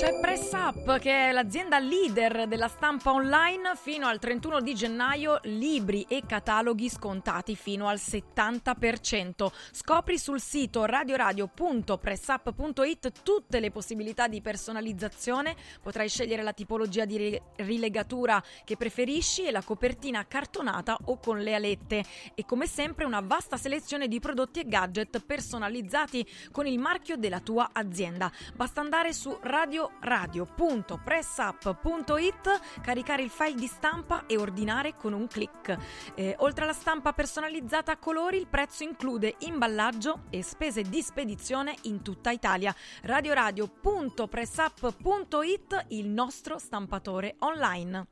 Up, 0.00 1.00
che 1.00 1.28
è 1.28 1.32
l'azienda 1.32 1.80
leader 1.80 2.46
della 2.46 2.68
stampa 2.68 3.10
online, 3.10 3.72
fino 3.74 4.06
al 4.06 4.20
31 4.20 4.60
di 4.60 4.72
gennaio 4.72 5.40
libri 5.42 6.06
e 6.08 6.22
cataloghi 6.24 6.88
scontati 6.88 7.56
fino 7.56 7.88
al 7.88 7.96
70%. 7.96 9.48
Scopri 9.72 10.16
sul 10.16 10.40
sito 10.40 10.84
radioradio.pressup.it 10.84 13.22
tutte 13.24 13.58
le 13.58 13.72
possibilità 13.72 14.28
di 14.28 14.40
personalizzazione, 14.40 15.56
potrai 15.82 16.08
scegliere 16.08 16.42
la 16.42 16.52
tipologia 16.52 17.04
di 17.04 17.36
rilegatura 17.56 18.40
che 18.64 18.76
preferisci 18.76 19.46
e 19.46 19.50
la 19.50 19.62
copertina 19.62 20.28
cartonata 20.28 20.96
o 21.06 21.18
con 21.18 21.40
le 21.40 21.54
alette 21.54 22.04
e 22.36 22.44
come 22.44 22.68
sempre 22.68 23.04
una 23.04 23.20
vasta 23.20 23.56
selezione 23.56 24.06
di 24.06 24.20
prodotti 24.20 24.60
e 24.60 24.68
gadget 24.68 25.24
personalizzati 25.24 26.24
con 26.52 26.68
il 26.68 26.78
marchio 26.78 27.16
della 27.16 27.40
tua 27.40 27.70
azienda. 27.72 28.30
Basta 28.54 28.80
andare 28.80 29.12
su 29.12 29.36
Radio 29.40 29.87
Radio 30.00 30.46
www.pressup.it, 30.56 32.60
caricare 32.82 33.22
il 33.22 33.30
file 33.30 33.54
di 33.54 33.66
stampa 33.66 34.26
e 34.26 34.36
ordinare 34.36 34.94
con 34.96 35.12
un 35.12 35.26
clic. 35.26 35.76
Eh, 36.14 36.36
oltre 36.38 36.62
alla 36.64 36.72
stampa 36.72 37.12
personalizzata 37.12 37.92
a 37.92 37.98
colori, 37.98 38.38
il 38.38 38.48
prezzo 38.48 38.82
include 38.82 39.34
imballaggio 39.40 40.22
e 40.30 40.42
spese 40.42 40.80
di 40.82 41.02
spedizione 41.02 41.74
in 41.82 42.00
tutta 42.02 42.30
Italia. 42.30 42.74
radioradio.pressup.it, 43.02 45.84
il 45.88 46.08
nostro 46.08 46.58
stampatore 46.58 47.36
online. 47.40 48.06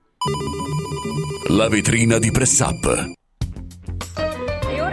La 1.49 1.69
vetrina 1.69 2.19
di 2.19 2.31
Pressup 2.31 3.15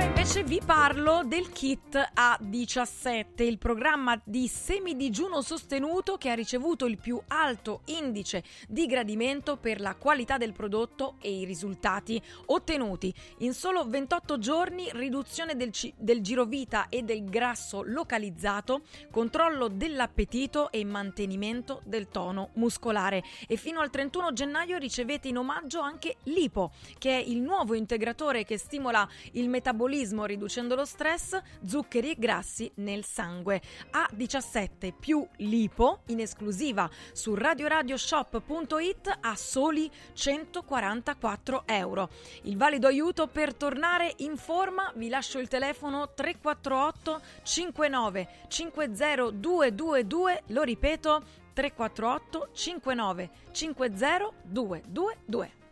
invece 0.01 0.43
vi 0.43 0.59
parlo 0.65 1.21
del 1.23 1.51
kit 1.51 1.95
A17, 1.95 3.43
il 3.43 3.59
programma 3.59 4.19
di 4.23 4.47
semidigiuno 4.47 5.41
sostenuto 5.41 6.17
che 6.17 6.31
ha 6.31 6.33
ricevuto 6.33 6.87
il 6.87 6.97
più 6.97 7.21
alto 7.27 7.81
indice 7.85 8.43
di 8.67 8.87
gradimento 8.87 9.57
per 9.57 9.79
la 9.79 9.93
qualità 9.93 10.37
del 10.37 10.53
prodotto 10.53 11.17
e 11.21 11.39
i 11.39 11.45
risultati 11.45 12.19
ottenuti. 12.47 13.13
In 13.39 13.53
solo 13.53 13.85
28 13.87 14.39
giorni 14.39 14.89
riduzione 14.93 15.55
del, 15.55 15.71
ci- 15.71 15.93
del 15.95 16.21
girovita 16.21 16.87
e 16.89 17.03
del 17.03 17.25
grasso 17.25 17.83
localizzato, 17.83 18.81
controllo 19.11 19.67
dell'appetito 19.67 20.71
e 20.71 20.83
mantenimento 20.85 21.81
del 21.83 22.07
tono 22.07 22.49
muscolare. 22.53 23.21
E 23.47 23.57
fino 23.57 23.79
al 23.79 23.91
31 23.91 24.33
gennaio 24.33 24.77
ricevete 24.77 25.27
in 25.27 25.37
omaggio 25.37 25.81
anche 25.81 26.15
l'IPO, 26.23 26.71
che 26.97 27.19
è 27.19 27.21
il 27.21 27.41
nuovo 27.41 27.75
integratore 27.75 28.43
che 28.43 28.57
stimola 28.57 29.07
il 29.33 29.49
metabolismo 29.49 29.81
metabolismo 29.84 30.25
riducendo 30.25 30.75
lo 30.75 30.86
stress, 30.86 31.38
zuccheri 31.65 32.11
e 32.11 32.15
grassi 32.17 32.71
nel 32.75 33.03
sangue. 33.03 33.61
A17 33.91 34.93
più 34.97 35.25
lipo 35.38 36.01
in 36.07 36.21
esclusiva 36.21 36.89
su 37.11 37.36
radioradioshop.it 37.36 39.17
a 39.21 39.36
soli 39.36 39.89
144 40.13 41.63
euro. 41.65 42.09
Il 42.43 42.57
valido 42.57 42.88
aiuto 42.88 43.27
per 43.27 43.53
tornare 43.53 44.13
in 44.17 44.38
forma 44.38 44.91
vi 44.95 45.09
lascio 45.09 45.39
il 45.39 45.47
telefono 45.47 46.13
348 46.13 47.21
59 47.43 48.27
50 48.47 49.31
222, 49.31 50.43
lo 50.47 50.63
ripeto 50.63 51.23
348 51.53 52.49
59 52.53 53.29
50 53.51 54.34
222. 54.43 55.62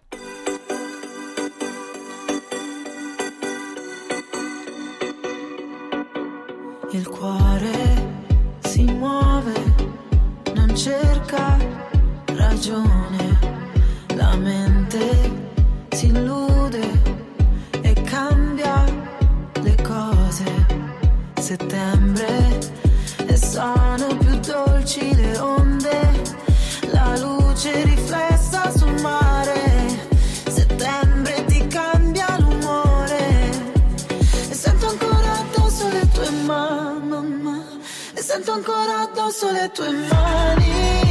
Il 6.94 7.08
cuore 7.08 8.26
si 8.60 8.84
muove, 8.84 9.54
non 10.54 10.76
cerca 10.76 11.58
ragione, 12.36 13.40
la 14.16 14.36
mente 14.36 15.00
si 15.92 16.08
illude 16.08 16.82
e 17.82 17.94
cambia 18.02 18.84
le 19.62 19.76
cose. 19.82 20.44
Settembre 21.40 22.60
e 23.26 23.38
sono 23.38 24.18
più 24.20 24.38
dolci 24.40 25.16
le 25.16 25.38
onde, 25.38 25.61
sento 38.42 38.54
ancora 38.54 39.02
addosso 39.02 39.52
le 39.52 39.70
tue 39.72 39.92
mani. 39.92 41.11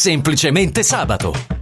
Semplicemente 0.00 0.82
sabato. 0.82 1.59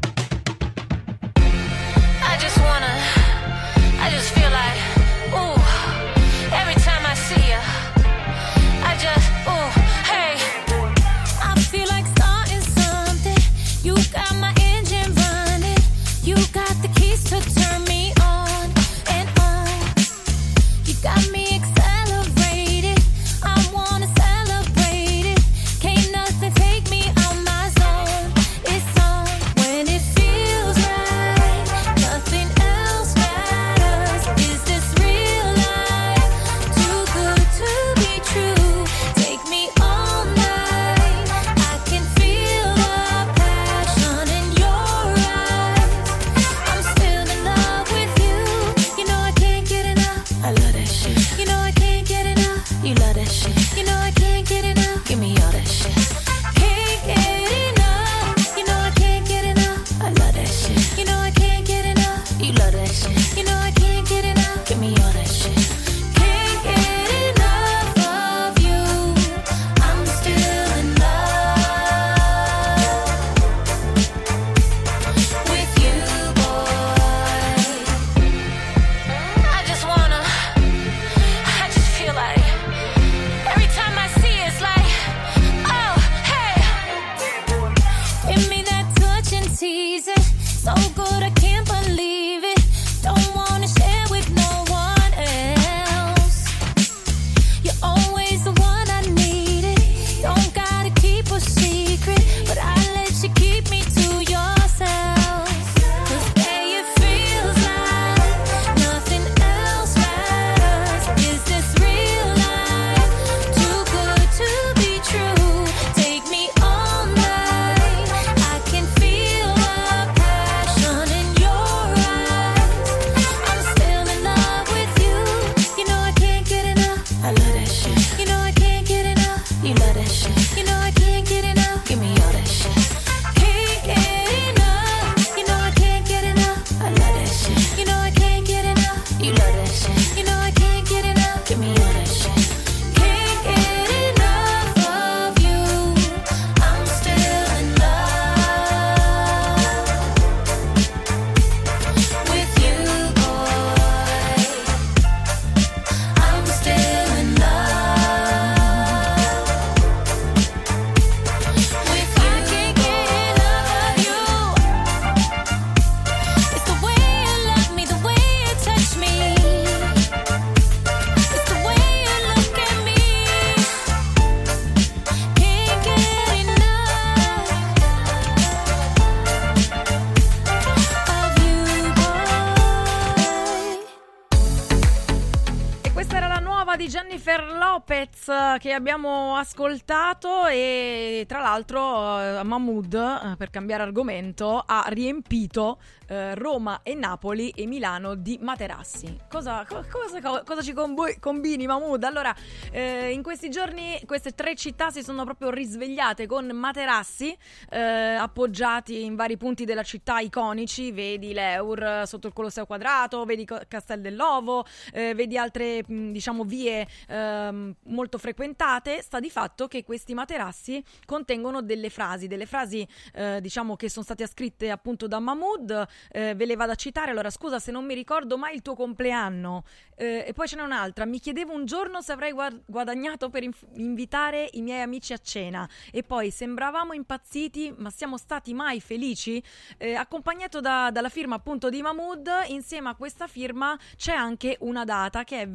Nuova 186.69 186.85
di 186.85 186.91
Jennifer 186.91 187.51
Lopez 187.57 188.29
eh, 188.29 188.57
che 188.59 188.75
abbiamo 188.75 189.37
ascoltato 189.37 190.45
e 190.49 191.25
tra 191.27 191.41
l'altro 191.41 192.21
eh, 192.21 192.43
Mahmood, 192.43 192.93
eh, 192.93 193.37
per 193.39 193.49
cambiare 193.49 193.85
argomento, 193.85 194.62
ha 194.66 194.85
riempito 194.89 195.81
eh, 196.09 196.35
Roma 196.35 196.81
e 196.83 196.95
Napoli 196.95 197.49
e 197.57 197.64
Milano 197.64 198.16
di 198.16 198.39
materassi. 198.43 199.16
Cosa, 199.31 199.64
co- 199.66 199.83
cosa- 199.91 200.43
cosa 200.45 200.61
ci 200.61 200.75
combo- 200.75 201.14
combini 201.19 201.66
Mahmood? 201.66 202.05
Allora, 202.05 202.35
eh, 202.71 203.12
in 203.12 203.23
questi 203.23 203.49
giorni 203.49 203.99
queste 204.05 204.33
tre 204.33 204.55
città 204.55 204.91
si 204.91 205.03
sono 205.03 205.25
proprio 205.25 205.49
risvegliate 205.49 206.27
con 206.27 206.49
materassi 206.49 207.35
eh, 207.71 207.81
appoggiati 207.81 209.05
in 209.05 209.16
vari 209.16 209.39
punti 209.39 209.64
della 209.64 209.85
città 209.85 210.19
iconici, 210.19 210.93
vedi 210.93 211.33
l'Eur 211.33 212.03
sotto 212.07 212.27
il 212.27 212.35
Colosseo 212.35 212.66
Quadrato, 212.66 213.25
vedi 213.25 213.47
Castel 213.66 214.03
dell'Ovo, 214.03 214.66
vedi 214.93 215.39
altre 215.39 215.83
diciamo 215.87 216.45
vie 216.45 216.57
ehm, 216.67 217.75
molto 217.85 218.19
frequentate, 218.19 219.03
sta 219.03 219.21
di 219.21 219.31
fatto 219.31 219.69
che 219.69 219.85
questi 219.85 220.15
materassi 220.15 220.83
contengono 221.05 221.63
delle 221.63 221.91
frasi, 221.91 222.27
delle 222.27 222.47
frasi 222.47 222.87
eh, 223.15 223.41
diciamo 223.41 223.77
che 223.77 223.89
sono 223.89 224.05
state 224.05 224.27
scritte 224.27 224.71
appunto 224.71 225.07
da 225.07 225.19
Mahmood, 225.19 225.87
eh, 226.11 226.35
ve 226.35 226.45
le 226.47 226.57
vado 226.57 226.73
a 226.73 226.77
citare, 226.77 227.11
allora 227.11 227.31
scusa 227.31 227.59
se 227.59 227.71
non 227.71 227.85
mi 227.85 227.95
ricordo 227.95 228.37
mai 228.39 228.55
il 228.55 228.63
tuo 228.63 228.75
compleanno, 228.75 229.65
Eh, 230.01 230.27
e 230.29 230.33
poi 230.33 230.47
ce 230.47 230.55
n'è 230.55 230.63
un'altra, 230.63 231.05
mi 231.07 231.19
chiedevo 231.19 231.53
un 231.53 231.65
giorno 231.65 232.01
se 232.01 232.13
avrei 232.13 232.31
guad- 232.31 232.63
guadagnato 232.67 233.31
per 233.31 233.43
inf- 233.43 233.67
invitare 233.75 234.49
i 234.53 234.63
miei 234.63 234.81
amici 234.81 235.13
a 235.13 235.19
cena. 235.19 235.69
E 235.91 236.05
poi 236.05 236.31
sembravamo 236.31 236.93
impazziti 236.93 237.75
ma 237.77 237.91
siamo 237.91 238.17
stati 238.17 238.55
mai 238.55 238.81
felici, 238.81 239.43
Eh, 239.77 239.95
accompagnato 239.95 240.61
da- 240.61 240.91
dalla 240.93 241.09
firma 241.09 241.35
appunto 241.35 241.69
di 241.69 241.83
Mahmood, 241.83 242.31
insieme 242.47 242.91
a 242.91 242.95
questa 242.95 243.27
firma 243.27 243.77
c'è 243.97 244.13
anche 244.13 244.57
una 244.61 244.85
data 244.85 245.25
che 245.25 245.41
è 245.41 245.49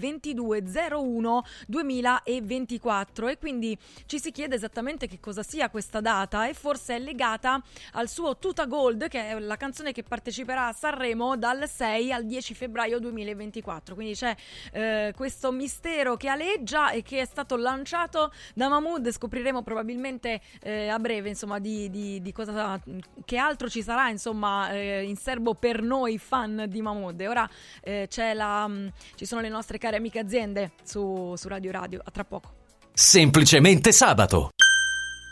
2201 0.94 1.44
2024 1.68 3.28
e 3.28 3.38
quindi 3.38 3.78
ci 4.06 4.20
si 4.20 4.32
chiede 4.32 4.56
esattamente 4.56 5.08
che 5.08 5.20
cosa 5.20 5.44
sia 5.44 5.70
questa 5.70 6.02
data 6.02 6.48
e 6.48 6.54
forse 6.54 6.96
è 6.96 7.00
legata 7.00 7.62
al 7.94 8.08
suo 8.08 8.38
Tuta 8.38 8.66
Gold 8.66 9.08
che 9.08 9.30
è 9.30 9.40
la 9.40 9.58
canzone 9.58 9.92
che 9.92 10.04
parteciperà 10.04 10.68
a 10.68 10.74
Sanremo 10.74 11.38
dal 11.38 11.68
6 11.68 12.12
al 12.12 12.26
10 12.26 12.54
febbraio 12.54 13.00
2024 13.00 13.96
quindi 13.96 14.14
c'è 14.14 14.36
eh, 14.72 15.14
questo 15.16 15.52
mistero 15.52 16.16
che 16.16 16.28
aleggia 16.28 16.92
e 16.92 17.02
che 17.02 17.22
è 17.22 17.26
stato 17.26 17.56
lanciato 17.56 18.32
da 18.54 18.68
Mahmood. 18.70 19.10
Scopriremo 19.10 19.64
probabilmente 19.64 20.42
eh, 20.62 20.88
a 20.88 21.00
breve 21.00 21.30
insomma 21.30 21.60
di, 21.60 21.90
di- 21.90 22.22
di 22.22 22.32
cosa 22.32 22.80
che 23.26 23.38
altro 23.38 23.70
ci 23.70 23.82
sarà 23.82 24.10
insomma 24.10 24.72
eh, 24.72 25.04
in 25.04 25.16
serbo 25.16 25.54
per 25.54 25.82
noi 25.82 26.18
fan 26.18 26.66
di 26.68 26.82
Mahmood. 26.82 27.22
E 27.22 27.28
ora 27.28 27.50
eh, 27.82 28.08
la, 28.34 28.68
mh, 28.68 28.92
ci 29.16 29.26
sono 29.26 29.42
le 29.42 29.50
nostre 29.50 29.78
care 29.78 29.98
amiche 29.98 30.20
aziende 30.20 30.72
su, 30.84 31.34
su 31.38 31.48
Radio 31.48 31.72
Radio 31.72 32.02
a 32.04 32.12
tra 32.12 32.24
poco 32.24 32.62
Semplicemente 32.94 33.92
sabato. 33.92 34.52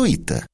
dumplingbar.it. 0.00 0.44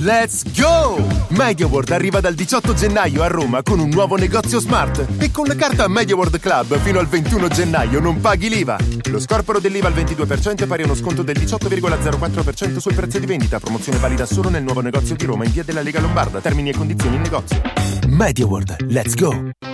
Let's 0.00 0.42
go! 0.60 1.02
MediaWorld 1.28 1.90
arriva 1.90 2.20
dal 2.20 2.34
18 2.34 2.74
gennaio 2.74 3.22
a 3.22 3.28
Roma 3.28 3.62
con 3.62 3.78
un 3.78 3.88
nuovo 3.88 4.16
negozio 4.16 4.60
smart 4.60 5.06
e 5.18 5.30
con 5.30 5.46
la 5.46 5.54
carta 5.54 5.88
MediaWorld 5.88 6.38
Club 6.38 6.78
fino 6.78 6.98
al 6.98 7.06
21 7.06 7.48
gennaio 7.48 8.00
non 8.00 8.20
paghi 8.20 8.48
l'IVA. 8.50 8.76
Lo 9.10 9.18
scorporo 9.18 9.60
dell'IVA 9.60 9.88
al 9.88 9.94
22% 9.94 10.62
è 10.62 10.66
pari 10.66 10.82
a 10.82 10.84
uno 10.84 10.94
sconto 10.94 11.22
del 11.22 11.38
18,04% 11.38 12.76
sul 12.78 12.94
prezzo 12.94 13.18
di 13.18 13.26
vendita. 13.26 13.58
Promozione 13.58 13.98
valida 13.98 14.26
solo 14.26 14.50
nel 14.50 14.62
nuovo 14.62 14.80
negozio 14.80 15.16
di 15.16 15.24
Roma 15.24 15.44
in 15.44 15.52
via 15.52 15.64
della 15.64 15.80
Lega 15.80 16.00
Lombarda. 16.00 16.40
Termini 16.40 16.70
e 16.70 16.74
condizioni 16.74 17.16
in 17.16 17.22
negozio. 17.22 17.60
MediaWorld, 18.06 18.90
let's 18.90 19.14
go! 19.14 19.73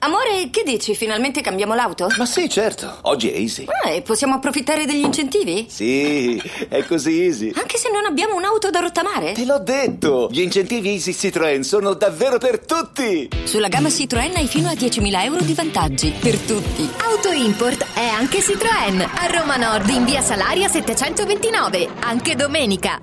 Amore, 0.00 0.48
che 0.52 0.62
dici? 0.64 0.94
Finalmente 0.94 1.40
cambiamo 1.40 1.74
l'auto? 1.74 2.06
Ma 2.18 2.24
sì, 2.24 2.48
certo. 2.48 2.98
Oggi 3.02 3.30
è 3.32 3.36
easy. 3.36 3.64
Ah, 3.84 3.90
e 3.90 4.02
possiamo 4.02 4.36
approfittare 4.36 4.86
degli 4.86 5.02
incentivi? 5.02 5.66
Sì, 5.68 6.40
è 6.68 6.84
così 6.84 7.20
easy. 7.24 7.50
Anche 7.56 7.78
se 7.78 7.90
non 7.90 8.04
abbiamo 8.04 8.36
un'auto 8.36 8.70
da 8.70 8.78
rottamare? 8.78 9.32
Te 9.32 9.44
l'ho 9.44 9.58
detto! 9.58 10.28
Gli 10.30 10.40
incentivi 10.40 10.90
Easy 10.90 11.10
Citroën 11.10 11.62
sono 11.62 11.94
davvero 11.94 12.38
per 12.38 12.60
tutti! 12.60 13.28
Sulla 13.42 13.66
gamma 13.66 13.88
Citroën 13.88 14.36
hai 14.36 14.46
fino 14.46 14.68
a 14.68 14.74
10.000 14.74 15.24
euro 15.24 15.42
di 15.42 15.52
vantaggi. 15.52 16.14
Per 16.16 16.38
tutti. 16.38 16.88
Auto 17.02 17.32
Import 17.32 17.84
è 17.94 18.06
anche 18.06 18.38
Citroën. 18.38 19.00
A 19.00 19.26
Roma 19.36 19.56
Nord 19.56 19.88
in 19.88 20.04
via 20.04 20.20
Salaria 20.20 20.68
729. 20.68 21.88
Anche 22.02 22.36
domenica. 22.36 23.00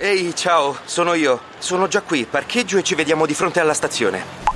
Ehi, 0.00 0.34
ciao, 0.34 0.76
sono 0.86 1.14
io. 1.14 1.40
Sono 1.58 1.86
già 1.86 2.02
qui, 2.02 2.26
parcheggio 2.28 2.78
e 2.78 2.82
ci 2.82 2.96
vediamo 2.96 3.26
di 3.26 3.34
fronte 3.34 3.60
alla 3.60 3.74
stazione. 3.74 4.55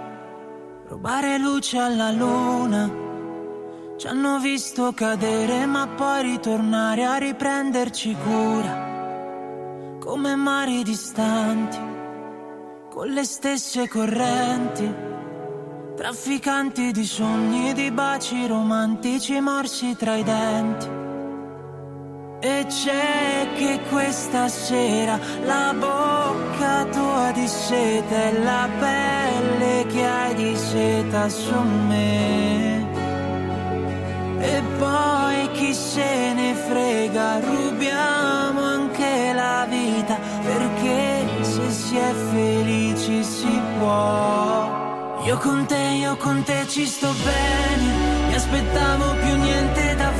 rubare 0.91 1.37
luce 1.37 1.77
alla 1.77 2.11
luna. 2.11 2.91
Ci 3.95 4.07
hanno 4.07 4.39
visto 4.39 4.91
cadere 4.91 5.65
ma 5.65 5.87
poi 5.87 6.21
ritornare 6.23 7.05
a 7.05 7.15
riprenderci 7.15 8.13
cura. 8.21 8.89
Come 9.99 10.35
mari 10.35 10.83
distanti, 10.83 11.77
con 12.89 13.07
le 13.07 13.23
stesse 13.23 13.87
correnti. 13.87 15.09
Trafficanti 15.95 16.91
di 16.91 17.05
sogni, 17.05 17.71
di 17.71 17.89
baci 17.91 18.45
romantici 18.47 19.39
morsi 19.39 19.95
tra 19.95 20.15
i 20.15 20.23
denti. 20.23 21.10
E 22.43 22.65
c'è 22.67 23.49
che 23.55 23.79
questa 23.91 24.47
sera 24.47 25.19
la 25.45 25.75
bocca 25.77 26.85
tua 26.85 27.31
di 27.33 27.47
seta 27.47 28.15
e 28.15 28.39
la 28.41 28.67
pelle 28.79 29.85
che 29.85 30.03
hai 30.03 30.33
di 30.33 30.55
seta 30.55 31.29
su 31.29 31.53
me. 31.87 32.83
E 34.39 34.63
poi 34.79 35.51
chi 35.51 35.71
se 35.71 36.33
ne 36.33 36.55
frega, 36.55 37.41
rubiamo 37.41 38.59
anche 38.59 39.33
la 39.35 39.67
vita, 39.69 40.17
perché 40.41 41.27
se 41.41 41.69
si 41.69 41.95
è 41.95 42.11
felici 42.31 43.23
si 43.23 43.61
può. 43.77 45.19
Io 45.25 45.37
con 45.37 45.67
te, 45.67 45.97
io 45.99 46.17
con 46.17 46.41
te 46.41 46.67
ci 46.67 46.87
sto 46.87 47.13
bene, 47.23 48.29
mi 48.29 48.33
aspettavo 48.33 49.13
più 49.21 49.35
niente 49.35 49.81
ogni 49.91 50.10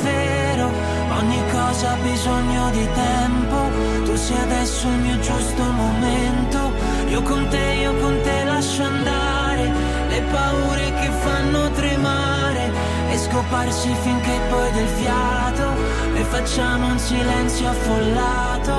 cosa 1.82 1.94
ha 1.94 2.04
bisogno 2.04 2.70
di 2.70 2.88
tempo, 2.94 3.58
tu 4.06 4.16
sei 4.16 4.38
adesso 4.38 4.88
il 4.88 5.00
mio 5.00 5.20
giusto 5.20 5.64
momento, 5.64 6.72
io 7.08 7.24
con 7.24 7.48
te, 7.48 7.78
io 7.82 7.96
con 7.96 8.22
te 8.22 8.44
lascio 8.44 8.84
andare, 8.84 9.72
le 10.10 10.22
paure 10.32 10.94
che 11.00 11.10
fanno 11.24 11.72
tremare 11.72 12.72
e 13.10 13.18
scoparsi 13.18 13.90
finché 14.04 14.40
poi 14.50 14.72
del 14.74 14.88
fiato. 14.88 15.70
E 16.14 16.24
facciamo 16.24 16.86
un 16.86 17.00
silenzio 17.00 17.70
affollato. 17.70 18.76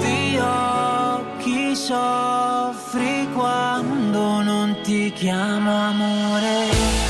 Di 0.00 0.38
occhi 0.38 1.76
soffri 1.76 3.28
quando 3.32 4.42
non 4.42 4.76
ti 4.82 5.12
chiamo 5.12 5.70
amore. 5.70 7.03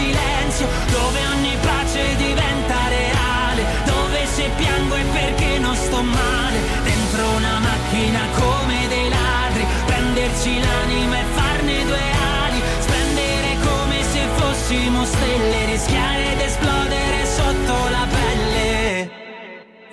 Silenzio, 0.00 0.66
dove 0.90 1.20
ogni 1.34 1.56
pace 1.60 2.16
diventa 2.16 2.88
reale, 2.88 3.62
dove 3.84 4.26
se 4.26 4.50
piango 4.56 4.94
è 4.94 5.04
perché 5.12 5.58
non 5.58 5.74
sto 5.76 6.02
male, 6.02 6.58
dentro 6.82 7.28
una 7.36 7.58
macchina 7.58 8.20
come 8.38 8.88
dei 8.88 9.08
ladri, 9.08 9.64
prenderci 9.86 10.60
l'anima 10.60 11.18
e 11.18 11.24
farne 11.34 11.84
due 11.84 12.06
ali, 12.42 12.60
spendere 12.80 13.50
come 13.68 14.02
se 14.12 14.22
fossimo 14.36 15.04
stelle, 15.04 15.64
rischiare 15.66 16.32
ed 16.32 16.40
esplodere 16.40 17.26
sotto 17.26 17.74
la 17.90 18.06
pelle. 18.16 19.10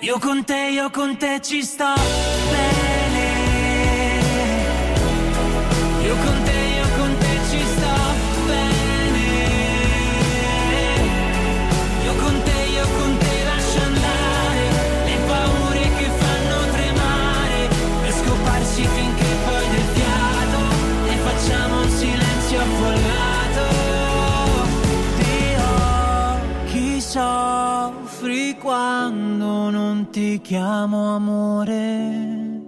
Io 0.00 0.18
con 0.18 0.44
te, 0.44 0.68
io 0.72 0.90
con 0.90 1.16
te 1.18 1.40
ci 1.42 1.62
sto 1.62 1.92
bene. 2.50 3.26
Io 6.02 6.14
con 6.24 6.42
te, 6.44 6.47
chiamo 30.40 31.14
amore. 31.14 32.60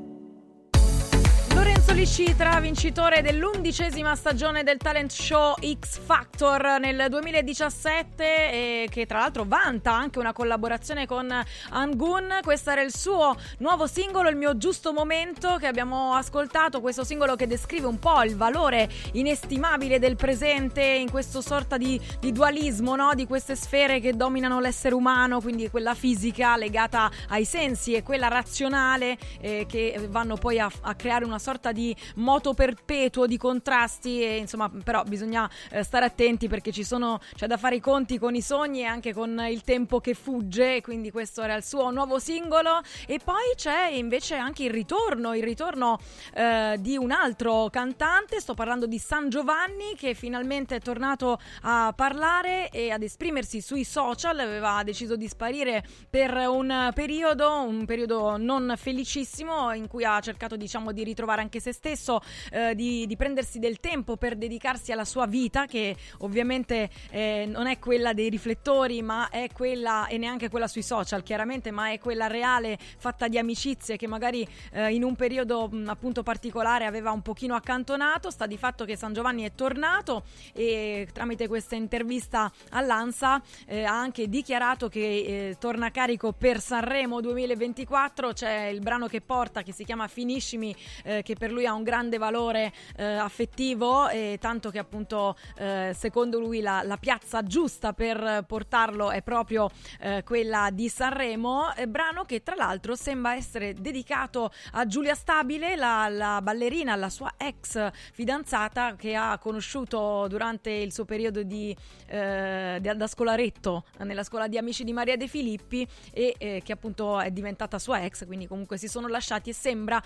Lorenzo 1.54 1.92
Liscitra, 1.92 2.58
vincitore 2.60 3.22
dell'undicesima 3.60 4.16
stagione 4.16 4.62
del 4.62 4.78
talent 4.78 5.10
show 5.10 5.54
X 5.60 5.98
Factor 5.98 6.78
nel 6.80 7.08
2017 7.10 8.24
e 8.24 8.88
che 8.90 9.04
tra 9.04 9.18
l'altro 9.18 9.44
vanta 9.46 9.92
anche 9.92 10.18
una 10.18 10.32
collaborazione 10.32 11.06
con 11.06 11.30
Angun. 11.68 12.38
Questo 12.42 12.70
era 12.70 12.80
il 12.80 12.94
suo 12.94 13.36
nuovo 13.58 13.86
singolo, 13.86 14.30
Il 14.30 14.36
mio 14.36 14.56
giusto 14.56 14.94
momento, 14.94 15.56
che 15.58 15.66
abbiamo 15.66 16.14
ascoltato. 16.14 16.80
Questo 16.80 17.04
singolo 17.04 17.36
che 17.36 17.46
descrive 17.46 17.86
un 17.86 17.98
po' 17.98 18.22
il 18.22 18.34
valore 18.34 18.88
inestimabile 19.12 19.98
del 19.98 20.16
presente 20.16 20.82
in 20.82 21.10
questo 21.10 21.42
sorta 21.42 21.76
di, 21.76 22.00
di 22.18 22.32
dualismo, 22.32 22.96
no? 22.96 23.12
di 23.14 23.26
queste 23.26 23.56
sfere 23.56 24.00
che 24.00 24.14
dominano 24.16 24.58
l'essere 24.60 24.94
umano, 24.94 25.42
quindi 25.42 25.68
quella 25.68 25.94
fisica 25.94 26.56
legata 26.56 27.10
ai 27.28 27.44
sensi 27.44 27.92
e 27.92 28.02
quella 28.02 28.28
razionale 28.28 29.18
eh, 29.42 29.66
che 29.68 30.06
vanno 30.08 30.36
poi 30.36 30.58
a, 30.58 30.70
a 30.80 30.94
creare 30.94 31.26
una 31.26 31.38
sorta 31.38 31.72
di 31.72 31.94
moto 32.14 32.54
perpetuo 32.54 33.26
di 33.26 33.36
contrasti 33.50 34.22
e 34.22 34.36
insomma 34.36 34.70
però 34.84 35.02
bisogna 35.02 35.50
eh, 35.70 35.82
stare 35.82 36.04
attenti 36.04 36.46
perché 36.46 36.70
ci 36.70 36.84
sono 36.84 37.20
c'è 37.34 37.46
da 37.46 37.56
fare 37.56 37.76
i 37.76 37.80
conti 37.80 38.18
con 38.18 38.34
i 38.34 38.42
sogni 38.42 38.80
e 38.80 38.84
anche 38.84 39.12
con 39.12 39.44
il 39.48 39.62
tempo 39.62 40.00
che 40.00 40.14
fugge 40.14 40.80
quindi 40.80 41.10
questo 41.10 41.42
era 41.42 41.54
il 41.54 41.64
suo 41.64 41.90
nuovo 41.90 42.18
singolo. 42.18 42.80
E 43.06 43.18
poi 43.22 43.54
c'è 43.56 43.88
invece 43.88 44.36
anche 44.36 44.64
il 44.64 44.70
ritorno 44.70 45.34
il 45.34 45.42
ritorno 45.42 45.98
eh, 46.34 46.76
di 46.78 46.96
un 46.96 47.10
altro 47.10 47.68
cantante. 47.70 48.40
Sto 48.40 48.54
parlando 48.54 48.86
di 48.86 48.98
San 48.98 49.28
Giovanni 49.28 49.94
che 49.96 50.14
finalmente 50.14 50.76
è 50.76 50.80
tornato 50.80 51.40
a 51.62 51.92
parlare 51.94 52.68
e 52.70 52.90
ad 52.90 53.02
esprimersi 53.02 53.60
sui 53.60 53.84
social. 53.84 54.38
Aveva 54.38 54.82
deciso 54.84 55.16
di 55.16 55.26
sparire 55.26 55.84
per 56.08 56.34
un 56.48 56.90
periodo 56.94 57.62
un 57.62 57.84
periodo 57.84 58.36
non 58.36 58.74
felicissimo 58.76 59.72
in 59.72 59.88
cui 59.88 60.04
ha 60.04 60.20
cercato 60.20 60.56
diciamo 60.56 60.92
di 60.92 61.04
ritrovare 61.04 61.40
anche 61.40 61.60
se 61.60 61.72
stesso, 61.72 62.20
eh, 62.50 62.74
di, 62.74 63.06
di, 63.06 63.16
prendersi 63.40 63.58
del 63.58 63.80
tempo 63.80 64.16
per 64.16 64.36
dedicarsi 64.36 64.92
alla 64.92 65.04
sua 65.04 65.26
vita, 65.26 65.64
che 65.64 65.96
ovviamente 66.18 66.90
eh, 67.10 67.46
non 67.48 67.66
è 67.66 67.78
quella 67.78 68.12
dei 68.12 68.28
riflettori, 68.28 69.00
ma 69.02 69.30
è 69.30 69.48
quella, 69.52 70.06
e 70.08 70.18
neanche 70.18 70.50
quella 70.50 70.68
sui 70.68 70.82
social, 70.82 71.22
chiaramente, 71.22 71.70
ma 71.70 71.90
è 71.90 71.98
quella 71.98 72.26
reale, 72.26 72.78
fatta 72.98 73.28
di 73.28 73.38
amicizie 73.38 73.96
che 73.96 74.06
magari 74.06 74.46
eh, 74.72 74.92
in 74.92 75.04
un 75.04 75.16
periodo 75.16 75.68
mh, 75.68 75.88
appunto 75.88 76.22
particolare 76.22 76.84
aveva 76.84 77.10
un 77.12 77.22
pochino 77.22 77.54
accantonato. 77.54 78.30
Sta 78.30 78.46
di 78.46 78.58
fatto 78.58 78.84
che 78.84 78.96
San 78.96 79.14
Giovanni 79.14 79.44
è 79.44 79.54
tornato 79.54 80.24
e 80.52 81.08
tramite 81.12 81.48
questa 81.48 81.74
intervista 81.74 82.52
all'ANSA 82.70 83.42
eh, 83.66 83.84
ha 83.84 83.98
anche 83.98 84.28
dichiarato 84.28 84.88
che 84.88 85.00
eh, 85.00 85.56
torna 85.58 85.90
carico 85.90 86.32
per 86.32 86.60
Sanremo 86.60 87.20
2024. 87.20 88.32
C'è 88.32 88.66
il 88.66 88.80
brano 88.80 89.06
che 89.06 89.20
porta 89.22 89.62
che 89.62 89.72
si 89.72 89.84
chiama 89.84 90.08
Finiscimi, 90.08 90.74
eh, 91.04 91.22
che 91.22 91.34
per 91.34 91.50
lui 91.50 91.64
ha 91.64 91.72
un 91.72 91.82
grande 91.82 92.18
valore 92.18 92.72
eh, 92.96 93.28
affettivo 93.30 94.08
e 94.08 94.38
tanto 94.40 94.70
che 94.70 94.80
appunto 94.80 95.36
eh, 95.56 95.92
secondo 95.96 96.40
lui 96.40 96.60
la, 96.60 96.82
la, 96.82 96.96
piazza 96.96 97.44
giusta 97.44 97.92
per 97.92 98.44
portarlo 98.46 99.12
è 99.12 99.22
proprio 99.22 99.70
eh, 100.00 100.22
quella 100.24 100.70
di 100.72 100.88
Sanremo, 100.88 101.72
eh, 101.76 101.86
brano 101.86 102.24
che 102.24 102.42
tra 102.42 102.56
l'altro 102.56 102.96
sembra 102.96 103.36
essere 103.36 103.72
dedicato 103.74 104.50
a 104.72 104.84
Giulia 104.86 105.14
Stabile, 105.14 105.76
la, 105.76 106.08
la 106.08 106.40
ballerina, 106.42 106.96
la 106.96 107.08
sua 107.08 107.32
ex 107.36 107.90
fidanzata 108.12 108.96
che 108.96 109.14
ha 109.14 109.38
conosciuto 109.38 110.26
durante 110.28 110.70
il 110.70 110.92
suo 110.92 111.04
periodo 111.04 111.44
di, 111.44 111.74
eh, 112.06 112.80
da 112.80 113.06
scolaretto 113.06 113.84
nella 113.98 114.24
scuola 114.24 114.48
di 114.48 114.58
amici 114.58 114.82
di 114.82 114.92
Maria 114.92 115.16
De 115.16 115.28
Filippi 115.28 115.86
e 116.12 116.34
eh, 116.36 116.62
che 116.64 116.72
appunto 116.72 117.20
è 117.20 117.30
diventata 117.30 117.78
sua 117.78 118.02
ex, 118.04 118.26
quindi 118.26 118.48
comunque 118.48 118.76
si 118.76 118.88
sono 118.88 119.06
lasciati 119.06 119.50
e 119.50 119.54
sembra 119.54 120.02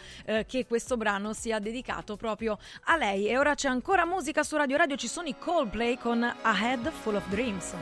che 0.46 0.66
questo 0.66 0.96
brano 0.96 1.32
sia 1.32 1.58
dedicato 1.58 2.16
proprio 2.16 2.58
a 2.84 2.96
lei. 2.96 3.13
E 3.16 3.38
ora 3.38 3.54
c'è 3.54 3.68
ancora 3.68 4.04
musica 4.04 4.42
su 4.42 4.56
Radio 4.56 4.76
Radio, 4.76 4.96
ci 4.96 5.06
sono 5.06 5.28
i 5.28 5.36
Coldplay 5.38 5.96
con 5.96 6.20
A 6.24 6.58
Head 6.60 6.90
Full 6.90 7.14
of 7.14 7.28
Dreams. 7.28 7.74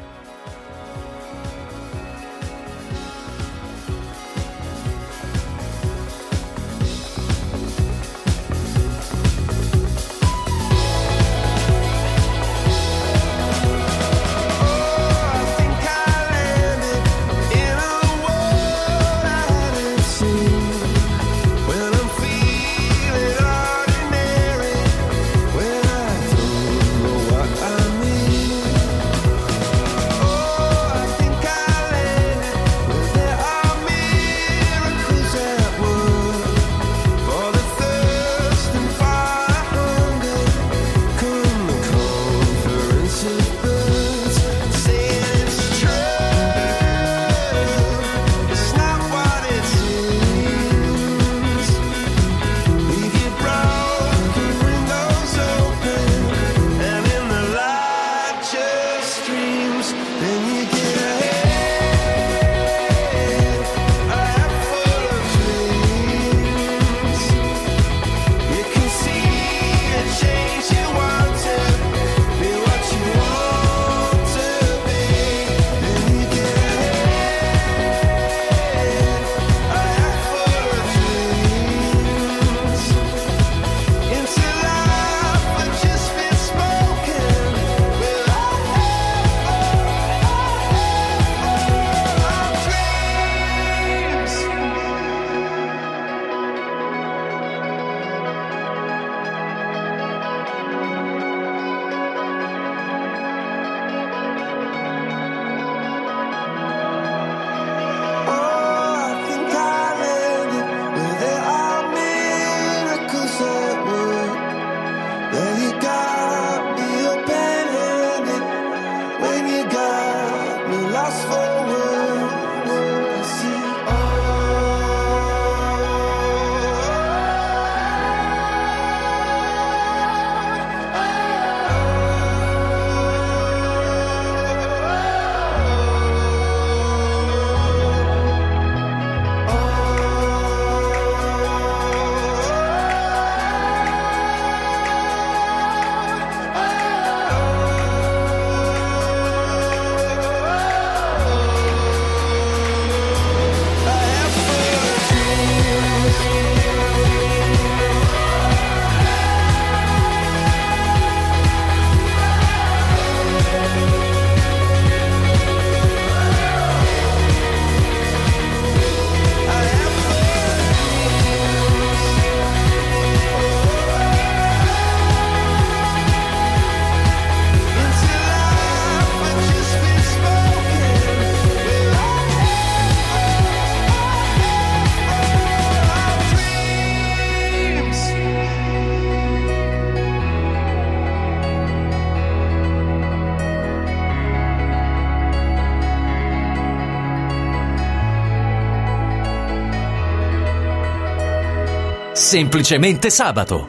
Semplicemente 202.22 203.10
sabato. 203.10 203.68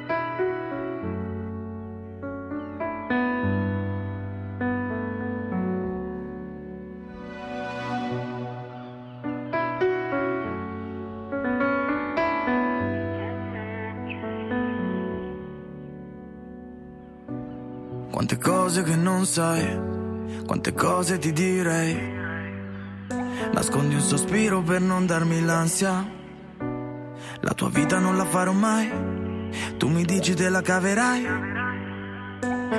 Quante 18.12 18.38
cose 18.38 18.84
che 18.84 18.96
non 18.96 19.26
sai, 19.26 19.80
quante 20.46 20.74
cose 20.74 21.18
ti 21.18 21.34
direi. 21.34 22.22
Nascondi 23.52 23.96
un 23.96 24.02
sospiro 24.02 24.62
per 24.62 24.80
non 24.80 25.08
darmi 25.08 25.44
l'ansia. 25.44 26.22
La 27.46 27.54
tua 27.54 27.68
vita 27.68 28.00
non 28.00 28.16
la 28.16 28.24
farò 28.24 28.54
mai, 28.54 28.90
tu 29.78 29.90
mi 29.90 30.06
dici 30.06 30.34
te 30.34 30.48
la 30.48 30.62
caverai. 30.62 31.28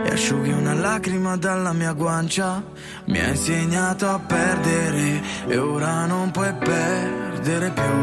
E 0.07 0.11
asciughi 0.11 0.53
una 0.53 0.73
lacrima 0.73 1.37
dalla 1.37 1.75
mia 1.75 1.93
guancia. 1.93 2.65
Mi 3.05 3.21
hai 3.21 3.33
insegnato 3.33 4.09
a 4.09 4.19
perdere 4.19 5.23
e 5.49 5.59
ora 5.59 6.07
non 6.07 6.31
puoi 6.31 6.55
perdere 6.55 7.73
più. 7.73 7.95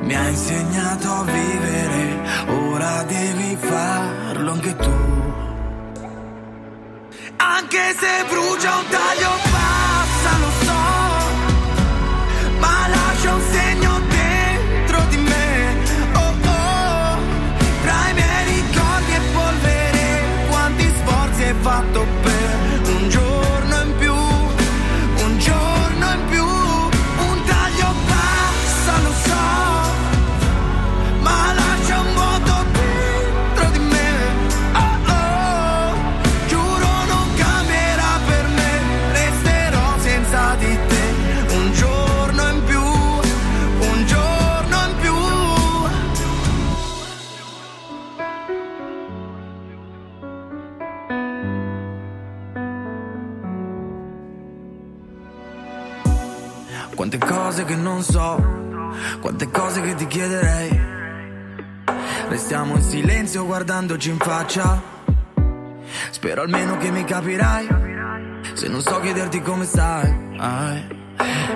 Mi 0.00 0.14
hai 0.14 0.30
insegnato 0.30 1.12
a 1.12 1.24
vivere, 1.24 2.20
ora 2.48 3.02
devi 3.02 3.56
farlo 3.56 4.52
anche 4.52 4.74
tu. 4.76 4.90
Anche 7.36 7.94
se 8.00 8.24
brucia 8.26 8.76
un 8.76 8.88
taglio 8.88 9.51
cose 57.62 57.64
che 57.64 57.76
non 57.76 58.02
so 58.02 58.60
Quante 59.20 59.50
cose 59.50 59.80
che 59.80 59.94
ti 59.94 60.06
chiederei 60.06 60.90
Restiamo 62.28 62.76
in 62.76 62.82
silenzio 62.82 63.44
guardandoci 63.44 64.08
in 64.08 64.16
faccia. 64.16 64.80
Spero 66.10 66.40
almeno 66.40 66.78
che 66.78 66.90
mi 66.90 67.04
capirai. 67.04 67.68
Se 68.54 68.68
non 68.68 68.80
so 68.80 69.00
chiederti 69.00 69.42
come 69.42 69.66
stai. 69.66 70.36
ai. 70.38 71.00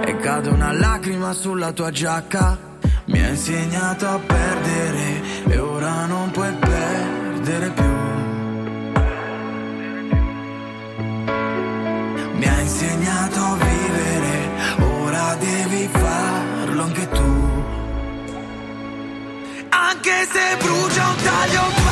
E 0.05 0.17
cade 0.19 0.51
una 0.51 0.73
lacrima 0.73 1.33
sulla 1.33 1.73
tua 1.73 1.91
giacca. 1.91 2.59
Mi 3.07 3.23
hai 3.23 3.31
insegnato 3.31 4.07
a 4.07 4.19
perdere 4.19 5.23
e 5.49 5.59
ora 5.59 6.05
non 6.05 6.31
puoi 6.31 6.53
perdere 6.53 7.71
più. 7.71 7.95
Mi 12.35 12.47
hai 12.47 12.63
insegnato 12.63 13.41
a 13.41 13.66
ora 15.17 15.35
devi 15.37 15.89
farlo 15.91 16.83
anche 16.83 17.09
tu. 17.09 17.65
Anche 19.71 20.29
se 20.33 20.57
brucia 20.59 21.09
un 21.09 21.17
taglio 21.23 21.86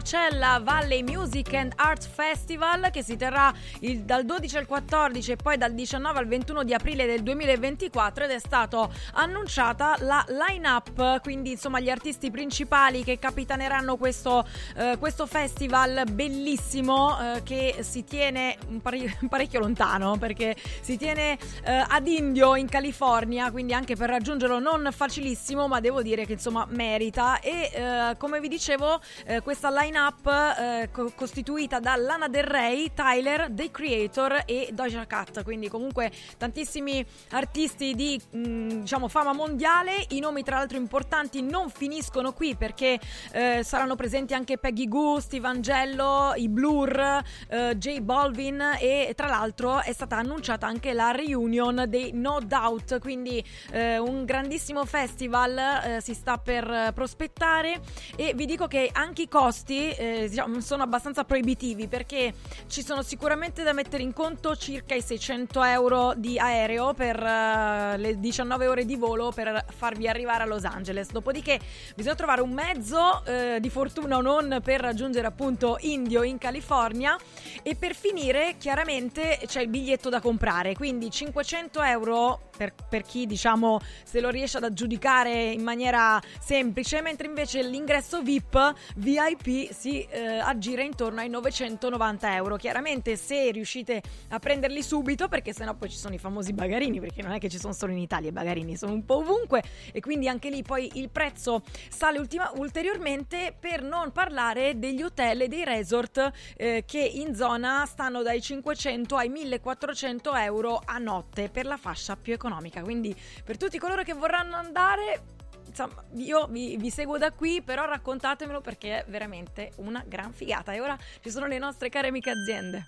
Coachella 0.00 0.60
Valley 0.62 1.02
Music 1.02 1.52
and 1.52 1.72
Art 1.76 2.08
Festival 2.08 2.88
che 2.90 3.02
si 3.02 3.18
terrà 3.18 3.52
il- 3.80 4.00
dal 4.00 4.24
12 4.24 4.56
al 4.56 4.64
14 4.64 5.32
e 5.32 5.36
poi 5.36 5.58
dal 5.58 5.74
19 5.74 6.18
al 6.18 6.26
21 6.26 6.62
di 6.64 6.72
aprile 6.72 7.04
del 7.04 7.22
2024 7.22 8.24
ed 8.24 8.30
è 8.30 8.38
stato 8.38 8.90
annunciata 9.12 9.96
la 9.98 10.24
line-up, 10.26 11.20
quindi 11.20 11.50
insomma 11.50 11.80
gli 11.80 11.90
artisti 11.90 12.30
principali 12.30 13.04
che 13.04 13.18
capitaneranno 13.18 13.98
questo, 13.98 14.48
eh, 14.74 14.96
questo 14.98 15.26
festival 15.26 16.04
bellissimo 16.10 17.18
eh, 17.34 17.42
che 17.42 17.80
si 17.80 18.02
tiene 18.02 18.56
parecchio 19.28 19.60
lontano 19.60 20.16
perché 20.16 20.56
si 20.80 20.96
tiene 20.96 21.36
eh, 21.62 21.84
ad 21.86 22.08
Indio 22.08 22.56
in 22.56 22.70
California, 22.70 23.50
quindi 23.50 23.74
anche 23.74 23.96
per 23.96 24.08
raggiungerlo 24.08 24.60
non 24.60 24.88
facilissimo, 24.90 25.68
ma 25.68 25.78
devo 25.80 26.00
dire 26.00 26.24
che 26.24 26.32
insomma 26.32 26.66
merita. 26.70 27.40
E 27.40 27.70
eh, 27.70 28.16
come 28.16 28.40
vi 28.40 28.48
dicevo 28.48 28.98
eh, 29.26 29.42
questa 29.42 29.68
line-up 29.90 30.26
eh, 30.26 30.88
co- 30.92 31.12
costituita 31.14 31.80
da 31.80 31.96
Lana 31.96 32.28
Del 32.28 32.44
Rey, 32.44 32.92
Tyler, 32.94 33.48
The 33.50 33.70
Creator 33.70 34.42
e 34.46 34.70
Doja 34.72 35.04
Cat, 35.06 35.42
quindi 35.42 35.68
comunque 35.68 36.12
tantissimi 36.38 37.04
artisti 37.30 37.94
di 37.94 38.20
mh, 38.30 38.80
diciamo 38.80 39.08
fama 39.08 39.32
mondiale, 39.32 40.06
i 40.10 40.20
nomi 40.20 40.44
tra 40.44 40.58
l'altro 40.58 40.78
importanti 40.78 41.42
non 41.42 41.70
finiscono 41.70 42.32
qui 42.32 42.54
perché 42.54 43.00
eh, 43.32 43.62
saranno 43.64 43.96
presenti 43.96 44.32
anche 44.32 44.58
Peggy 44.58 44.86
Goo, 44.86 45.18
Steve 45.18 45.48
Angello, 45.48 46.32
i 46.36 46.48
Blur, 46.48 47.22
eh, 47.48 47.76
J 47.76 48.00
Balvin 48.00 48.76
e 48.78 49.12
tra 49.16 49.26
l'altro 49.26 49.80
è 49.80 49.92
stata 49.92 50.16
annunciata 50.16 50.66
anche 50.66 50.92
la 50.92 51.10
reunion 51.10 51.84
dei 51.88 52.12
No 52.12 52.38
Doubt, 52.40 53.00
quindi 53.00 53.44
eh, 53.72 53.98
un 53.98 54.24
grandissimo 54.24 54.84
festival 54.84 55.58
eh, 55.58 56.00
si 56.00 56.14
sta 56.14 56.38
per 56.38 56.70
eh, 56.70 56.92
prospettare. 56.94 57.80
E 58.14 58.34
vi 58.34 58.46
dico 58.46 58.66
che 58.68 58.88
anche 58.92 59.22
i 59.22 59.28
costi 59.28 59.79
eh, 59.88 60.28
diciamo, 60.28 60.60
sono 60.60 60.82
abbastanza 60.82 61.24
proibitivi 61.24 61.86
perché 61.88 62.34
ci 62.66 62.82
sono 62.82 63.02
sicuramente 63.02 63.62
da 63.62 63.72
mettere 63.72 64.02
in 64.02 64.12
conto 64.12 64.56
circa 64.56 64.94
i 64.94 65.02
600 65.02 65.62
euro 65.64 66.12
di 66.16 66.38
aereo 66.38 66.94
per 66.94 67.16
uh, 67.16 67.98
le 67.98 68.18
19 68.18 68.66
ore 68.66 68.84
di 68.84 68.96
volo 68.96 69.32
per 69.32 69.64
farvi 69.68 70.08
arrivare 70.08 70.42
a 70.42 70.46
Los 70.46 70.64
Angeles. 70.64 71.10
Dopodiché 71.10 71.58
bisogna 71.94 72.14
trovare 72.14 72.42
un 72.42 72.52
mezzo 72.52 73.24
eh, 73.24 73.58
di 73.60 73.70
fortuna 73.70 74.16
o 74.16 74.20
non 74.20 74.60
per 74.62 74.80
raggiungere 74.80 75.26
appunto 75.26 75.76
Indio 75.80 76.22
in 76.22 76.38
California 76.38 77.16
e 77.62 77.74
per 77.74 77.94
finire 77.94 78.56
chiaramente 78.58 79.40
c'è 79.46 79.62
il 79.62 79.68
biglietto 79.68 80.08
da 80.08 80.20
comprare, 80.20 80.74
quindi 80.74 81.10
500 81.10 81.82
euro 81.82 82.48
per, 82.56 82.74
per 82.88 83.02
chi 83.02 83.26
diciamo 83.26 83.80
se 84.04 84.20
lo 84.20 84.28
riesce 84.28 84.58
ad 84.58 84.64
aggiudicare 84.64 85.50
in 85.50 85.62
maniera 85.62 86.20
semplice, 86.38 87.00
mentre 87.00 87.26
invece 87.26 87.62
l'ingresso 87.62 88.20
VIP 88.22 88.74
VIP 88.96 89.69
si 89.72 90.02
eh, 90.02 90.38
aggira 90.38 90.82
intorno 90.82 91.20
ai 91.20 91.28
990 91.28 92.34
euro. 92.34 92.56
Chiaramente 92.56 93.16
se 93.16 93.50
riuscite 93.50 94.02
a 94.28 94.38
prenderli 94.38 94.82
subito, 94.82 95.28
perché 95.28 95.52
sennò 95.52 95.74
poi 95.74 95.90
ci 95.90 95.96
sono 95.96 96.14
i 96.14 96.18
famosi 96.18 96.52
bagarini, 96.52 97.00
perché 97.00 97.22
non 97.22 97.32
è 97.32 97.38
che 97.38 97.48
ci 97.48 97.58
sono 97.58 97.72
solo 97.72 97.92
in 97.92 97.98
Italia 97.98 98.30
i 98.30 98.32
bagarini, 98.32 98.76
sono 98.76 98.92
un 98.92 99.04
po' 99.04 99.18
ovunque 99.18 99.62
e 99.92 100.00
quindi 100.00 100.28
anche 100.28 100.50
lì 100.50 100.62
poi 100.62 100.90
il 100.94 101.10
prezzo 101.10 101.62
sale 101.88 102.18
ultima, 102.18 102.50
ulteriormente 102.56 103.54
per 103.58 103.82
non 103.82 104.12
parlare 104.12 104.78
degli 104.78 105.02
hotel 105.02 105.42
e 105.42 105.48
dei 105.48 105.64
resort 105.64 106.30
eh, 106.56 106.84
che 106.86 107.00
in 107.00 107.34
zona 107.34 107.86
stanno 107.86 108.22
dai 108.22 108.40
500 108.40 109.16
ai 109.16 109.28
1400 109.28 110.34
euro 110.34 110.80
a 110.84 110.98
notte 110.98 111.48
per 111.48 111.66
la 111.66 111.76
fascia 111.76 112.16
più 112.16 112.32
economica. 112.32 112.82
Quindi 112.82 113.14
per 113.44 113.56
tutti 113.56 113.78
coloro 113.78 114.02
che 114.02 114.14
vorranno 114.14 114.56
andare 114.56 115.38
insomma, 115.70 116.04
io 116.16 116.46
vi, 116.48 116.76
vi, 116.76 116.90
seguo 116.90 117.16
da 117.16 117.32
qui, 117.32 117.62
però 117.62 117.86
raccontatemelo 117.86 118.60
perché 118.60 118.98
è 118.98 119.04
veramente 119.08 119.72
una 119.76 120.04
gran 120.06 120.32
figata. 120.32 120.72
E 120.72 120.80
ora 120.80 120.98
ci 121.20 121.30
sono 121.30 121.46
le 121.46 121.58
nostre 121.58 121.88
care 121.88 122.08
amiche 122.08 122.30
aziende. 122.30 122.86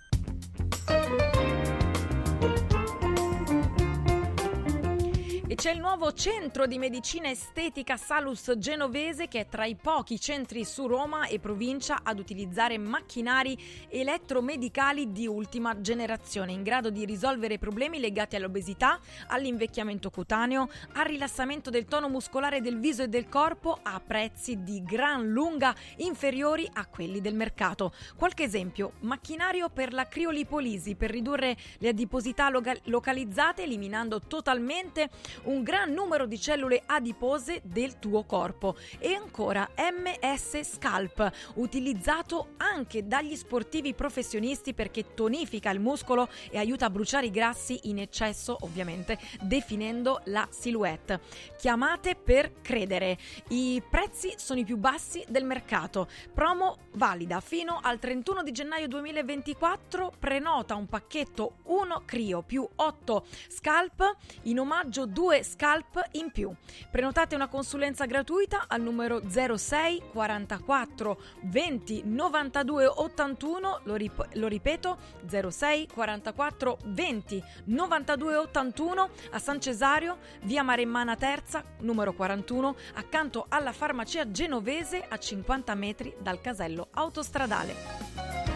E 5.53 5.55
c'è 5.55 5.73
il 5.73 5.81
nuovo 5.81 6.15
centro 6.15 6.66
di 6.66 6.79
medicina 6.79 7.29
estetica 7.29 7.99
Salus 7.99 8.55
Genovese 8.57 9.29
che 9.29 9.41
è 9.41 9.47
tra 9.47 9.66
i 9.66 9.74
pochi 9.74 10.19
centri 10.19 10.65
su 10.65 10.87
Roma 10.87 11.27
e 11.27 11.41
provincia 11.41 12.01
ad 12.03 12.19
utilizzare 12.19 12.79
macchinari 12.79 13.59
elettromedicali 13.91 15.12
di 15.12 15.27
ultima 15.27 15.79
generazione 15.83 16.53
in 16.53 16.62
grado 16.62 16.89
di 16.89 17.05
risolvere 17.05 17.59
problemi 17.59 18.01
legati 18.01 18.35
all'obesità, 18.35 18.99
all'invecchiamento 19.27 20.09
cutaneo, 20.09 20.70
al 20.95 21.05
rilassamento 21.05 21.69
del 21.69 21.85
tono 21.85 22.09
muscolare 22.09 22.62
del 22.62 22.79
viso 22.79 23.03
e 23.03 23.09
del 23.09 23.29
corpo 23.29 23.79
a 23.83 24.01
prezzi 24.01 24.62
di 24.62 24.83
gran 24.83 25.29
lunga 25.29 25.74
inferiori 25.97 26.66
a 26.73 26.87
quelli 26.87 27.20
del 27.20 27.35
mercato. 27.35 27.93
Qualche 28.16 28.45
esempio: 28.45 28.93
macchinario 29.01 29.69
per 29.69 29.93
la 29.93 30.09
criolipolisi 30.09 30.95
per 30.95 31.11
ridurre 31.11 31.59
le 31.77 31.89
adiposità 31.89 32.49
loca- 32.49 32.74
localizzate 32.85 33.65
eliminando 33.65 34.19
totalmente 34.19 35.11
un 35.44 35.62
gran 35.62 35.93
numero 35.93 36.27
di 36.27 36.39
cellule 36.39 36.82
adipose 36.85 37.60
del 37.64 37.98
tuo 37.98 38.24
corpo. 38.24 38.77
E 38.98 39.14
ancora 39.14 39.69
MS 39.77 40.60
Scalp, 40.62 41.31
utilizzato 41.55 42.55
anche 42.59 43.06
dagli 43.06 43.35
sportivi 43.36 43.94
professionisti 43.94 44.74
perché 44.74 45.14
tonifica 45.14 45.70
il 45.70 45.81
muscolo 45.81 46.28
e 46.51 46.59
aiuta 46.59 46.86
a 46.86 46.90
bruciare 46.90 47.27
i 47.27 47.31
grassi 47.31 47.81
in 47.85 47.98
eccesso, 47.98 48.56
ovviamente, 48.60 49.19
definendo 49.40 50.20
la 50.27 50.47
silhouette. 50.51 51.20
Chiamate 51.56 52.14
per 52.14 52.60
credere. 52.60 53.19
I 53.48 53.82
prezzi 53.89 54.35
sono 54.36 54.60
i 54.60 54.64
più 54.64 54.77
bassi 54.77 55.24
del 55.28 55.44
mercato. 55.44 56.09
Promo 56.32 56.78
valida 56.94 57.40
fino 57.40 57.78
al 57.82 57.98
31 57.98 58.43
di 58.43 58.52
gennaio 58.52 58.89
2024. 58.89 60.12
Prenota 60.19 60.74
un 60.74 60.86
pacchetto 60.86 61.56
1 61.64 62.02
Crio 62.05 62.43
più 62.43 62.66
8 62.74 63.27
Scalp 63.48 64.16
in 64.43 64.59
omaggio 64.59 65.06
2 65.06 65.32
2 65.33 65.43
scalp 65.45 66.09
in 66.13 66.31
più. 66.31 66.53
Prenotate 66.91 67.35
una 67.35 67.49
consulenza 67.49 68.05
gratuita 68.05 68.67
al 68.69 68.83
numero 68.83 69.23
06 69.27 70.03
44 70.13 71.21
20 71.45 72.03
92 72.05 72.87
81, 72.87 73.81
lo, 73.85 73.95
rip- 73.95 74.29
lo 74.35 74.47
ripeto 74.47 74.99
06 75.27 75.89
44 75.89 76.79
20 76.85 77.43
92 77.65 78.37
81 78.37 79.11
a 79.31 79.39
San 79.39 79.59
Cesario, 79.59 80.19
via 80.43 80.63
Maremmana 80.63 81.17
Terza, 81.17 81.65
numero 81.79 82.13
41, 82.13 82.77
accanto 82.95 83.47
alla 83.49 83.73
farmacia 83.73 84.31
genovese 84.31 85.03
a 85.09 85.17
50 85.17 85.75
metri 85.75 86.15
dal 86.21 86.43
casello 86.43 86.89
autostradale. 86.93 88.52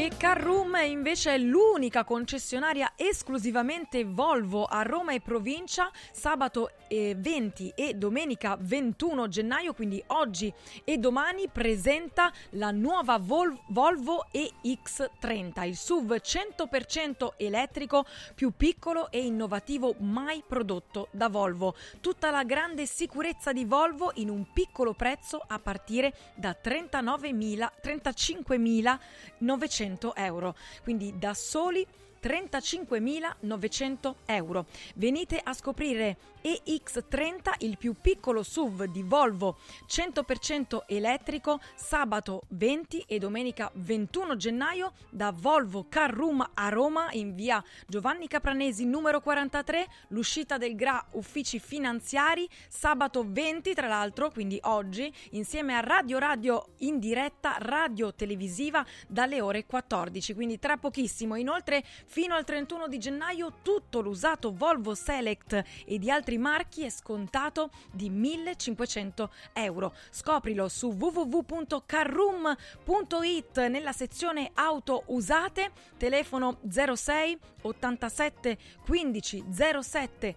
E 0.00 0.12
Carroom 0.16 0.76
invece 0.86 1.34
è 1.34 1.38
l'unica 1.38 2.04
concessionaria 2.04 2.92
esclusivamente 2.94 4.04
Volvo 4.04 4.64
a 4.64 4.82
Roma 4.82 5.12
e 5.12 5.20
provincia 5.20 5.90
sabato 6.12 6.70
20 6.88 7.72
e 7.74 7.94
domenica 7.94 8.56
21 8.60 9.26
gennaio, 9.26 9.74
quindi 9.74 10.00
oggi 10.06 10.54
e 10.84 10.98
domani 10.98 11.48
presenta 11.48 12.32
la 12.50 12.70
nuova 12.70 13.18
Vol- 13.18 13.58
Volvo 13.70 14.26
EX30, 14.32 15.66
il 15.66 15.76
SUV 15.76 16.14
100% 16.14 17.30
elettrico 17.36 18.06
più 18.36 18.52
piccolo 18.56 19.10
e 19.10 19.26
innovativo 19.26 19.96
mai 19.98 20.44
prodotto 20.46 21.08
da 21.10 21.28
Volvo. 21.28 21.74
Tutta 22.00 22.30
la 22.30 22.44
grande 22.44 22.86
sicurezza 22.86 23.52
di 23.52 23.64
Volvo 23.64 24.12
in 24.14 24.30
un 24.30 24.46
piccolo 24.52 24.94
prezzo 24.94 25.42
a 25.44 25.58
partire 25.58 26.14
da 26.36 26.56
39.000 26.62 27.68
35.900 27.82 29.87
100 29.88 30.14
euro, 30.16 30.54
quindi 30.82 31.14
da 31.18 31.32
soli 31.34 31.86
35.900 32.20 34.14
euro. 34.26 34.66
Venite 34.94 35.40
a 35.42 35.54
scoprire 35.54 36.16
EX30, 36.48 37.54
il 37.58 37.76
più 37.76 37.94
piccolo 38.00 38.42
SUV 38.42 38.84
di 38.84 39.02
Volvo 39.02 39.58
100% 39.86 40.84
elettrico, 40.86 41.60
sabato 41.74 42.42
20 42.48 43.04
e 43.06 43.18
domenica 43.18 43.70
21 43.74 44.36
gennaio 44.36 44.92
da 45.10 45.32
Volvo 45.36 45.86
Car 45.88 46.12
Room 46.12 46.48
a 46.54 46.68
Roma 46.70 47.08
in 47.12 47.34
via 47.34 47.62
Giovanni 47.86 48.28
Capranesi 48.28 48.86
numero 48.86 49.20
43, 49.20 49.86
l'uscita 50.08 50.56
del 50.56 50.74
GRA 50.74 51.04
uffici 51.12 51.58
finanziari, 51.58 52.48
sabato 52.68 53.24
20 53.26 53.74
tra 53.74 53.88
l'altro, 53.88 54.30
quindi 54.30 54.58
oggi, 54.62 55.12
insieme 55.32 55.74
a 55.74 55.80
Radio 55.80 56.18
Radio 56.18 56.68
in 56.78 56.98
diretta, 56.98 57.56
radio 57.58 58.14
televisiva 58.14 58.84
dalle 59.06 59.40
ore 59.40 59.66
14, 59.66 60.34
quindi 60.34 60.58
tra 60.58 60.76
pochissimo. 60.76 61.34
Inoltre 61.34 61.84
fino 62.06 62.34
al 62.34 62.44
31 62.44 62.88
di 62.88 62.98
gennaio 62.98 63.58
tutto 63.62 64.00
l'usato 64.00 64.52
Volvo 64.54 64.94
Select 64.94 65.64
e 65.84 65.98
di 65.98 66.10
altri 66.10 66.37
marchi 66.38 66.84
è 66.84 66.90
scontato 66.90 67.70
di 67.92 68.10
1500 68.10 69.30
euro. 69.52 69.94
Scoprilo 70.10 70.68
su 70.68 70.88
www.carroom.it 70.88 73.58
nella 73.66 73.92
sezione 73.92 74.50
auto 74.54 75.04
usate, 75.06 75.70
telefono 75.96 76.58
06 76.68 77.38
87 77.62 78.58
15 78.84 79.44
07 79.80 80.34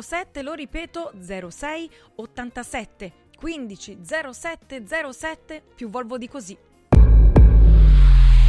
07, 0.00 0.42
lo 0.42 0.54
ripeto 0.54 1.12
06 1.48 1.90
87 2.16 3.12
15 3.38 3.98
07 4.32 4.84
07 5.12 5.62
più 5.74 5.88
Volvo 5.88 6.18
di 6.18 6.28
così. 6.28 6.56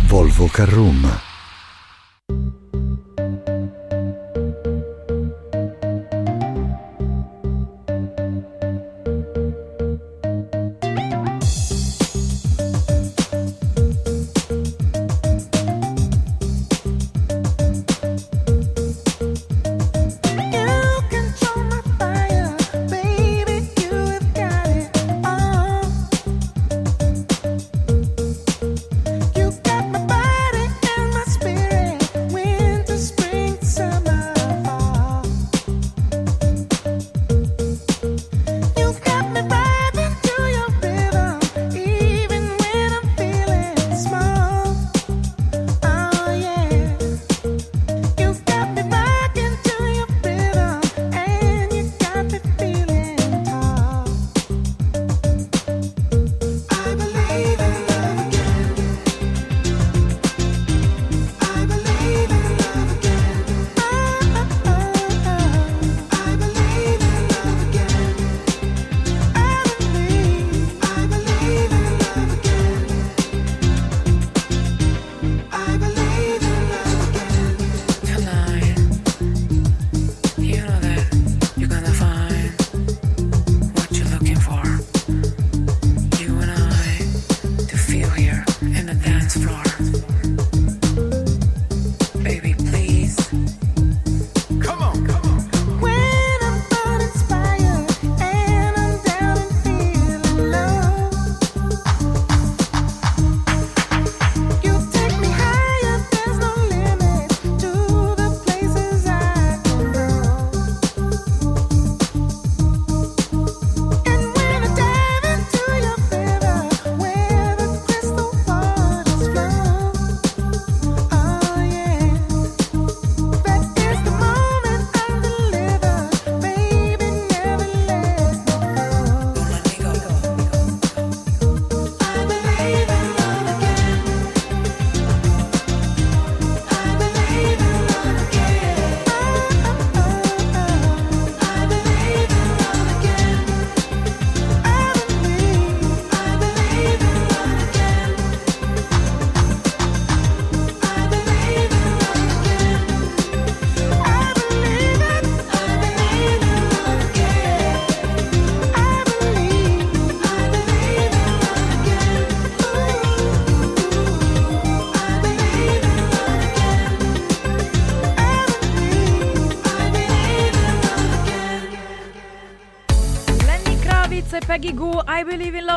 Volvo 0.08 0.48
Carroom 0.48 1.35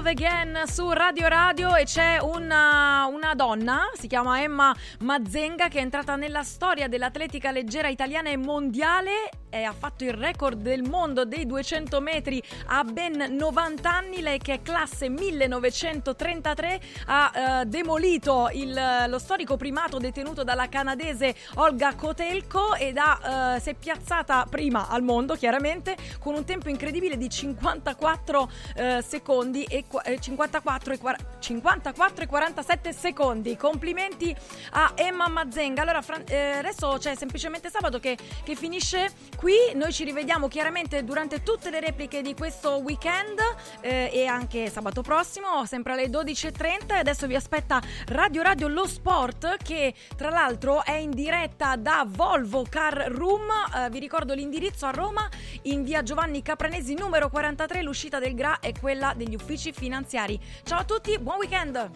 Love 0.09 0.25
Again 0.25 0.63
su 0.67 0.91
Radio 0.91 1.29
Radio 1.29 1.75
e 1.75 1.85
c'è 1.85 2.19
una, 2.19 3.07
una, 3.13 3.35
donna, 3.35 3.91
si 3.93 4.07
chiama 4.07 4.41
Emma 4.41 4.75
Mazzenga, 5.01 5.69
che 5.69 5.81
è 5.81 5.83
entrata 5.83 6.17
nella 6.17 6.43
storia 6.45 6.89
dell'atletica 6.89 7.51
leggera 7.51 7.89
italiana 7.89 8.31
e 8.31 8.39
mondiale 8.39 9.18
e 9.59 9.65
ha 9.65 9.73
fatto 9.73 10.05
il 10.05 10.13
record 10.13 10.61
del 10.61 10.83
mondo 10.83 11.25
dei 11.25 11.47
200 11.47 12.01
metri 12.01 12.43
a 12.67 12.85
ben 12.85 13.37
90 13.37 13.91
anni. 13.91 14.21
Lei 14.21 14.39
che 14.39 14.55
è 14.55 14.63
classe 14.63 15.09
1933 15.09 16.81
ha 17.07 17.61
eh, 17.63 17.67
demolito 17.67 18.49
il, 18.53 18.79
lo 19.09 19.19
storico 19.19 19.57
primato 19.57 19.99
detenuto 19.99 20.45
dalla 20.45 20.69
canadese 20.69 21.35
Olga 21.55 21.95
Kotelko 21.95 22.75
ed 22.75 22.97
ha, 22.99 23.55
eh, 23.57 23.61
si 23.61 23.71
è 23.71 23.75
piazzata 23.75 24.47
prima 24.49 24.89
al 24.89 25.03
mondo 25.03 25.35
chiaramente 25.35 25.97
con 26.21 26.35
un 26.35 26.45
tempo 26.45 26.69
incredibile 26.69 27.17
di 27.17 27.29
54 27.29 28.51
eh, 28.75 29.03
secondi 29.07 29.65
e 29.65 29.85
eh, 30.05 30.21
54 30.21 30.93
e, 30.93 30.99
54 31.39 32.25
e 32.25 32.27
47 32.27 32.93
secondi. 32.93 33.57
Complimenti 33.57 34.35
a 34.73 34.93
Emma 34.95 35.29
Mazzenga. 35.29 35.83
Allora, 35.83 36.03
eh, 36.27 36.59
adesso 36.59 36.97
c'è 36.99 37.15
semplicemente 37.15 37.71
sabato 37.71 37.99
che, 37.99 38.17
che 38.45 38.55
finisce 38.55 39.11
qui. 39.49 39.75
Noi 39.75 39.95
ci 39.95 40.05
rivediamo 40.05 40.47
chiaramente 40.47 41.03
durante 41.05 41.43
tutte 41.43 41.71
le 41.71 41.81
repliche 41.81 42.21
di 42.21 42.35
questo 42.35 42.83
weekend 42.83 43.39
eh, 43.81 44.11
e 44.13 44.27
anche 44.27 44.69
sabato 44.69 45.01
prossimo, 45.01 45.65
sempre 45.65 45.95
alle 45.95 46.09
12.30. 46.09 46.97
E 46.97 46.99
adesso 46.99 47.27
vi 47.27 47.35
aspetta 47.35 47.81
Radio 48.09 48.43
Radio 48.43 48.69
Lo 48.69 48.87
Sport 48.87 49.57
che 49.63 49.95
tra 50.17 50.29
l'altro 50.29 50.85
è 50.85 50.97
in 50.97 51.11
diretta 51.11 51.77
da 51.77 52.07
Volvo 52.07 52.67
Car 52.69 53.11
Room. 53.11 53.49
Eh, 53.75 53.89
vi 53.89 53.99
ricordo 53.99 54.35
l'indirizzo 54.35 54.85
a 54.85 54.91
Roma 54.91 55.27
in 55.63 55.83
via 55.83 56.03
Giovanni 56.03 56.43
Capranesi 56.43 56.95
numero 56.95 57.31
43. 57.31 57.81
L'uscita 57.81 58.19
del 58.19 58.35
GRA 58.35 58.61
è 58.61 58.73
quella 58.79 59.15
degli 59.17 59.35
uffici 59.35 59.73
finanziari. 59.73 60.39
Ciao 60.63 60.81
a 60.81 60.85
tutti, 60.85 61.19
buon 61.19 61.39
weekend! 61.39 61.91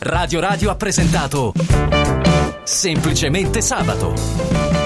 Radio 0.00 0.38
Radio 0.38 0.70
ha 0.70 0.76
presentato 0.76 1.52
Semplicemente 2.62 3.60
Sabato. 3.60 4.77